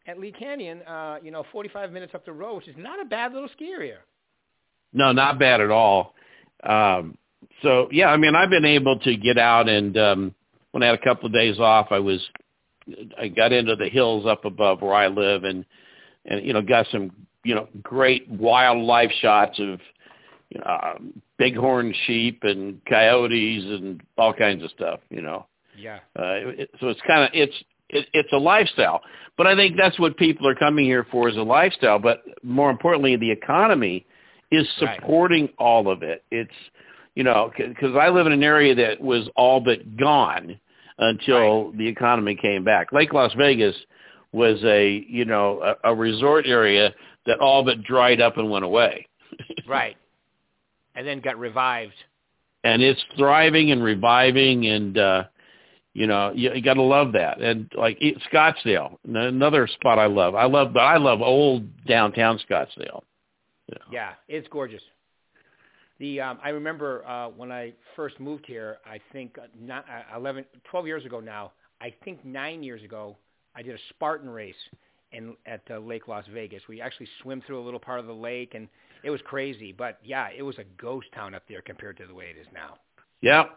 at 0.06 0.20
Lee 0.20 0.32
Canyon. 0.32 0.82
Uh, 0.84 1.18
you 1.24 1.32
know, 1.32 1.44
45 1.52 1.92
minutes 1.92 2.14
up 2.14 2.26
the 2.26 2.32
road, 2.32 2.58
which 2.58 2.68
is 2.68 2.76
not 2.78 3.02
a 3.02 3.06
bad 3.06 3.34
little 3.34 3.50
ski 3.50 3.72
area. 3.72 3.98
No, 4.94 5.12
not 5.12 5.40
bad 5.40 5.60
at 5.60 5.72
all. 5.72 6.14
Um, 6.62 7.18
so 7.62 7.90
yeah, 7.92 8.08
I 8.08 8.18
mean, 8.18 8.36
I've 8.36 8.50
been 8.50 8.66
able 8.66 9.00
to 9.00 9.18
get 9.18 9.38
out 9.38 9.68
and 9.68 9.98
um, 9.98 10.36
when 10.74 10.84
I 10.84 10.88
had 10.88 10.96
a 10.96 11.04
couple 11.04 11.28
of 11.28 11.34
days 11.34 11.60
off, 11.60 11.88
I 11.92 12.00
was 12.00 12.20
I 13.18 13.30
got 13.30 13.54
into 13.54 13.76
the 13.76 13.88
hills 13.88 14.26
up 14.26 14.44
above 14.44 14.82
where 14.82 14.94
I 14.94 15.08
live 15.08 15.46
and 15.46 15.66
and 16.26 16.46
you 16.46 16.52
know 16.52 16.62
got 16.62 16.88
some 16.92 17.12
you 17.44 17.56
know 17.56 17.68
great 17.82 18.30
wildlife 18.30 19.12
shots 19.22 19.60
of 19.60 19.80
you 20.50 20.60
know, 20.60 20.80
um, 20.84 21.22
bighorn 21.40 21.94
sheep 22.06 22.40
and 22.44 22.84
coyotes 22.86 23.64
and 23.66 24.02
all 24.18 24.34
kinds 24.34 24.64
of 24.64 24.72
stuff. 24.72 25.00
You 25.10 25.22
know. 25.22 25.46
Yeah. 25.78 25.98
Uh, 26.18 26.54
it, 26.58 26.70
so 26.80 26.90
it's 26.90 27.02
kind 27.08 27.24
of 27.24 27.30
it's 27.34 27.56
it, 27.90 28.08
it's 28.14 28.30
a 28.34 28.38
lifestyle, 28.38 29.02
but 29.38 29.48
I 29.48 29.56
think 29.56 29.78
that's 29.78 30.00
what 30.00 30.18
people 30.18 30.48
are 30.48 30.56
coming 30.56 30.86
here 30.86 31.06
for 31.12 31.30
is 31.30 31.38
a 31.38 31.42
lifestyle. 31.42 32.00
But 32.00 32.24
more 32.44 32.70
importantly, 32.70 33.16
the 33.16 33.32
economy 33.32 34.06
is 34.52 34.68
supporting 34.78 35.46
right. 35.46 35.56
all 35.58 35.90
of 35.90 36.04
it. 36.04 36.24
It's 36.32 36.52
you 37.16 37.24
know 37.24 37.52
because 37.56 37.96
I 37.96 38.10
live 38.10 38.28
in 38.28 38.34
an 38.34 38.44
area 38.44 38.76
that 38.76 39.02
was 39.02 39.30
all 39.36 39.60
but 39.60 39.98
gone 39.98 40.60
until 40.98 41.66
right. 41.66 41.78
the 41.78 41.88
economy 41.88 42.36
came 42.36 42.64
back. 42.64 42.92
Lake 42.92 43.14
Las 43.14 43.34
Vegas 43.38 43.76
was 44.32 44.60
a 44.64 45.06
you 45.08 45.26
know 45.26 45.62
a, 45.62 45.92
a 45.92 45.96
resort 45.96 46.46
area 46.46 46.94
that 47.26 47.40
all 47.40 47.64
but 47.64 47.84
dried 47.84 48.22
up 48.22 48.38
and 48.38 48.50
went 48.50 48.66
away. 48.66 49.08
right, 49.68 49.98
and 50.96 51.08
then 51.08 51.22
got 51.22 51.38
revived. 51.38 51.94
And 52.64 52.82
it's 52.82 53.04
thriving 53.18 53.72
and 53.72 53.84
reviving, 53.84 54.68
and 54.68 54.98
uh, 54.98 55.24
you 55.94 56.08
know 56.08 56.32
you, 56.34 56.54
you 56.54 56.62
got 56.62 56.76
to 56.76 56.82
love 56.82 57.14
that. 57.14 57.42
And 57.42 57.72
like 57.78 58.00
Scottsdale, 58.32 58.98
another 59.08 59.68
spot 59.68 60.00
I 60.00 60.06
love. 60.08 60.36
I 60.36 60.46
love, 60.46 60.74
but 60.74 60.82
I 60.82 60.98
love 60.98 61.22
old 61.22 61.86
downtown 61.86 62.40
Scottsdale. 62.50 63.04
You 63.68 63.76
know. 63.76 63.86
Yeah, 63.92 64.14
it's 64.28 64.48
gorgeous. 64.50 64.82
The 66.00 66.22
um, 66.22 66.40
I 66.44 66.50
remember 66.50 67.06
uh, 67.06 67.30
when 67.30 67.52
I 67.52 67.74
first 67.96 68.20
moved 68.20 68.46
here. 68.46 68.78
I 68.86 69.00
think 69.12 69.38
uh, 69.38 69.46
not, 69.60 69.86
uh, 69.90 70.18
11, 70.18 70.46
12 70.70 70.88
years 70.88 71.06
ago 71.06 71.20
now. 71.20 71.52
I 71.82 71.94
think 72.04 72.24
nine 72.26 72.64
years 72.64 72.84
ago, 72.84 73.18
I 73.56 73.62
did 73.62 73.76
a 73.76 73.80
Spartan 73.90 74.30
race 74.30 74.56
in 75.12 75.36
at 75.46 75.62
uh, 75.70 75.78
Lake 75.80 76.08
Las 76.08 76.26
Vegas. 76.34 76.64
We 76.68 76.82
actually 76.82 77.08
swim 77.22 77.44
through 77.46 77.62
a 77.62 77.66
little 77.66 77.80
part 77.80 78.00
of 78.00 78.08
the 78.08 78.14
lake, 78.14 78.54
and 78.56 78.68
it 79.04 79.10
was 79.10 79.22
crazy. 79.26 79.72
But 79.72 80.00
yeah, 80.04 80.30
it 80.36 80.42
was 80.44 80.58
a 80.58 80.64
ghost 80.82 81.08
town 81.14 81.36
up 81.36 81.44
there 81.48 81.62
compared 81.62 81.98
to 81.98 82.08
the 82.08 82.14
way 82.14 82.26
it 82.36 82.40
is 82.40 82.48
now. 82.54 82.78
Yep. 83.22 83.52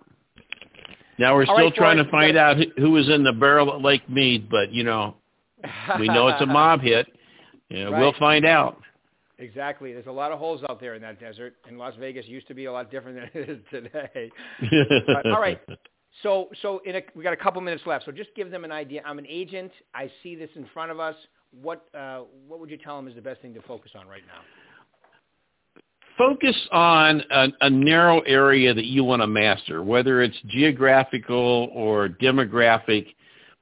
Now 1.19 1.35
we're 1.35 1.47
All 1.47 1.57
still 1.57 1.67
right, 1.67 1.75
trying 1.75 1.97
Forrest, 1.97 2.11
to 2.11 2.11
find 2.11 2.37
out 2.37 2.57
who 2.77 2.91
was 2.91 3.09
in 3.09 3.25
the 3.25 3.33
barrel 3.33 3.73
at 3.73 3.81
Lake 3.81 4.09
Mead, 4.09 4.49
but 4.51 4.71
you 4.71 4.85
know, 4.85 5.17
we 5.99 6.09
know 6.09 6.29
it's 6.29 6.43
a 6.43 6.47
mob 6.47 6.81
hit. 6.81 7.07
Yeah, 7.69 7.87
right. 7.87 7.99
we'll 8.01 8.15
find 8.21 8.47
out. 8.47 8.81
Exactly. 9.39 9.93
There's 9.93 10.07
a 10.07 10.13
lot 10.13 10.33
of 10.33 10.39
holes 10.39 10.63
out 10.69 10.81
there 10.81 10.95
in 10.95 11.03
that 11.03 11.21
desert, 11.21 11.57
and 11.69 11.79
Las 11.79 11.95
Vegas 11.99 12.27
used 12.27 12.49
to 12.49 12.55
be 12.55 12.65
a 12.65 12.73
lot 12.73 12.91
different 12.91 13.19
than 13.19 13.43
it 13.43 13.49
is 13.49 13.59
today. 13.71 14.31
all 15.27 15.41
right. 15.41 15.61
So, 16.23 16.49
so 16.63 16.81
in 16.87 16.97
a, 16.97 17.03
we 17.15 17.23
got 17.23 17.35
a 17.35 17.37
couple 17.37 17.61
minutes 17.61 17.83
left. 17.85 18.07
So 18.07 18.13
just 18.13 18.31
give 18.35 18.51
them 18.51 18.65
an 18.65 18.73
idea. 18.73 19.03
I'm 19.05 19.19
an 19.19 19.27
agent. 19.29 19.71
I 19.95 20.11
see 20.23 20.35
this 20.35 20.49
in 20.57 20.67
front 20.73 20.91
of 20.91 20.99
us. 20.99 21.15
What 21.63 21.87
uh, 21.95 22.23
what 22.49 22.61
would 22.61 22.71
you 22.71 22.79
tell 22.79 22.97
them 22.97 23.09
is 23.09 23.15
the 23.15 23.21
best 23.21 23.43
thing 23.43 23.53
to 23.55 23.63
focus 23.63 23.93
on 23.95 24.09
right 24.09 24.23
now? 24.27 24.41
Focus 26.17 26.57
on 26.73 27.23
a, 27.31 27.49
a 27.61 27.71
narrow 27.71 28.21
area 28.21 28.73
that 28.73 28.87
you 28.87 29.05
want 29.05 29.21
to 29.21 29.27
master, 29.27 29.83
whether 29.83 30.23
it's 30.23 30.37
geographical 30.47 31.71
or 31.75 32.09
demographic, 32.09 33.09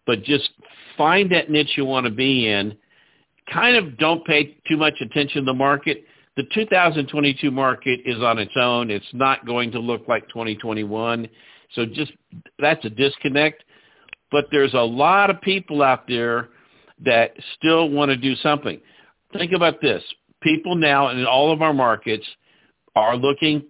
but 0.06 0.22
just 0.22 0.50
find 0.96 1.32
that 1.32 1.50
niche 1.50 1.72
you 1.76 1.84
want 1.84 2.06
to 2.06 2.12
be 2.12 2.48
in 2.48 2.76
kind 3.52 3.76
of 3.76 3.98
don't 3.98 4.24
pay 4.24 4.56
too 4.66 4.76
much 4.76 4.94
attention 5.00 5.42
to 5.42 5.46
the 5.46 5.54
market. 5.54 6.04
The 6.36 6.44
2022 6.54 7.50
market 7.50 8.00
is 8.04 8.20
on 8.22 8.38
its 8.38 8.54
own. 8.56 8.90
It's 8.90 9.04
not 9.12 9.46
going 9.46 9.70
to 9.72 9.78
look 9.78 10.08
like 10.08 10.28
2021. 10.28 11.28
So 11.74 11.86
just 11.86 12.12
that's 12.58 12.84
a 12.84 12.90
disconnect. 12.90 13.64
But 14.30 14.46
there's 14.50 14.74
a 14.74 14.78
lot 14.78 15.30
of 15.30 15.40
people 15.40 15.82
out 15.82 16.08
there 16.08 16.48
that 17.04 17.32
still 17.56 17.90
want 17.90 18.10
to 18.10 18.16
do 18.16 18.34
something. 18.36 18.80
Think 19.32 19.52
about 19.52 19.80
this. 19.80 20.02
People 20.42 20.74
now 20.74 21.08
in 21.10 21.24
all 21.24 21.52
of 21.52 21.62
our 21.62 21.72
markets 21.72 22.26
are 22.96 23.16
looking 23.16 23.64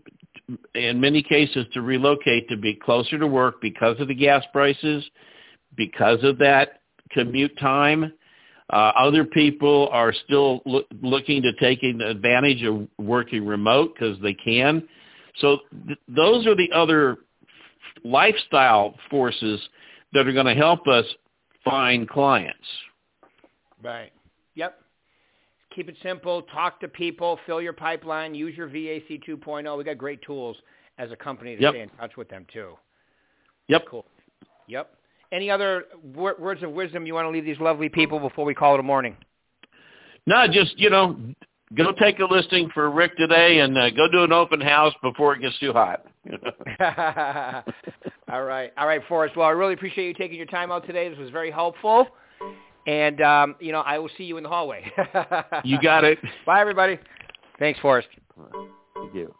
in 0.75 1.01
many 1.01 1.23
cases 1.23 1.67
to 1.73 1.81
relocate 1.81 2.49
to 2.49 2.57
be 2.57 2.75
closer 2.75 3.19
to 3.19 3.27
work 3.27 3.61
because 3.61 3.99
of 4.01 4.09
the 4.09 4.15
gas 4.15 4.45
prices, 4.53 5.05
because 5.77 6.23
of 6.23 6.39
that 6.39 6.81
commute 7.11 7.57
time 7.59 8.13
uh, 8.71 8.93
other 8.97 9.25
people 9.25 9.89
are 9.93 10.13
still 10.25 10.63
lo- 10.65 10.85
looking 11.03 11.43
to 11.43 11.53
taking 11.55 12.01
advantage 12.01 12.63
of 12.63 12.89
working 12.99 13.47
remote 13.47 13.95
because 13.95 14.17
they 14.23 14.35
can. 14.35 14.87
So 15.39 15.59
th- 15.87 15.99
those 16.09 16.47
are 16.47 16.55
the 16.55 16.71
other 16.73 17.19
lifestyle 18.05 18.95
forces 19.11 19.61
that 20.13 20.27
are 20.27 20.33
going 20.33 20.47
to 20.47 20.55
help 20.55 20.87
us 20.87 21.05
find 21.65 22.09
clients. 22.09 22.67
Right. 23.83 24.13
Yep. 24.55 24.79
Keep 25.75 25.89
it 25.89 25.97
simple. 26.03 26.43
Talk 26.43 26.81
to 26.81 26.89
people. 26.89 27.39
Fill 27.47 27.61
your 27.61 27.73
pipeline. 27.73 28.35
Use 28.35 28.57
your 28.57 28.69
VAC 28.69 29.21
2.0. 29.29 29.77
We 29.77 29.85
got 29.85 29.99
great 29.99 30.23
tools 30.23 30.57
as 30.99 31.11
a 31.11 31.17
company 31.17 31.57
to 31.57 31.63
yep. 31.63 31.73
stay 31.73 31.83
in 31.83 31.89
touch 31.91 32.17
with 32.17 32.29
them 32.29 32.47
too. 32.53 32.75
Yep. 33.69 33.85
Cool. 33.91 34.07
Yep. 34.69 34.95
Any 35.35 35.51
other 35.51 35.87
wor- 36.15 36.37
words 36.39 36.63
of 36.63 36.71
wisdom 36.71 37.07
you 37.07 37.15
want 37.15 37.25
to 37.25 37.31
leave 37.31 37.45
these 37.45 37.59
lovely 37.59 37.89
people 37.89 38.21
before 38.21 38.45
we 38.45 38.55
call 38.55 38.75
it 38.75 38.81
a 38.81 38.85
morning? 38.85 39.17
No, 40.27 40.47
just 40.47 40.79
you 40.79 40.91
know, 40.91 41.17
go 41.75 41.91
take 41.91 42.21
a 42.21 42.25
listing 42.25 42.71
for 42.73 42.89
Rick 42.89 43.17
today, 43.17 43.59
and 43.59 43.77
uh, 43.77 43.91
go 43.91 44.07
do 44.09 44.23
an 44.23 44.33
open 44.33 44.61
house 44.61 44.95
before 45.03 45.35
it 45.35 45.41
gets 45.41 45.59
too 45.59 45.73
hot. 45.73 46.07
all 48.31 48.45
right, 48.45 48.73
all 48.79 48.87
right, 48.87 49.03
Forrest. 49.09 49.37
Well, 49.37 49.49
I 49.49 49.51
really 49.51 49.75
appreciate 49.75 50.07
you 50.07 50.15
taking 50.15 50.37
your 50.37 50.47
time 50.47 50.71
out 50.71 50.87
today. 50.87 51.09
This 51.09 51.19
was 51.19 51.31
very 51.31 51.51
helpful, 51.51 52.07
and 52.87 53.21
um, 53.21 53.57
you 53.59 53.73
know, 53.73 53.81
I 53.81 53.99
will 53.99 54.11
see 54.17 54.25
you 54.25 54.37
in 54.37 54.45
the 54.45 54.49
hallway. 54.49 54.85
you 55.65 55.81
got 55.83 56.05
it. 56.05 56.21
Bye, 56.47 56.61
everybody. 56.61 56.97
Thanks, 57.59 57.81
Forrest. 57.81 58.07
Thank 58.95 59.15
you. 59.15 59.35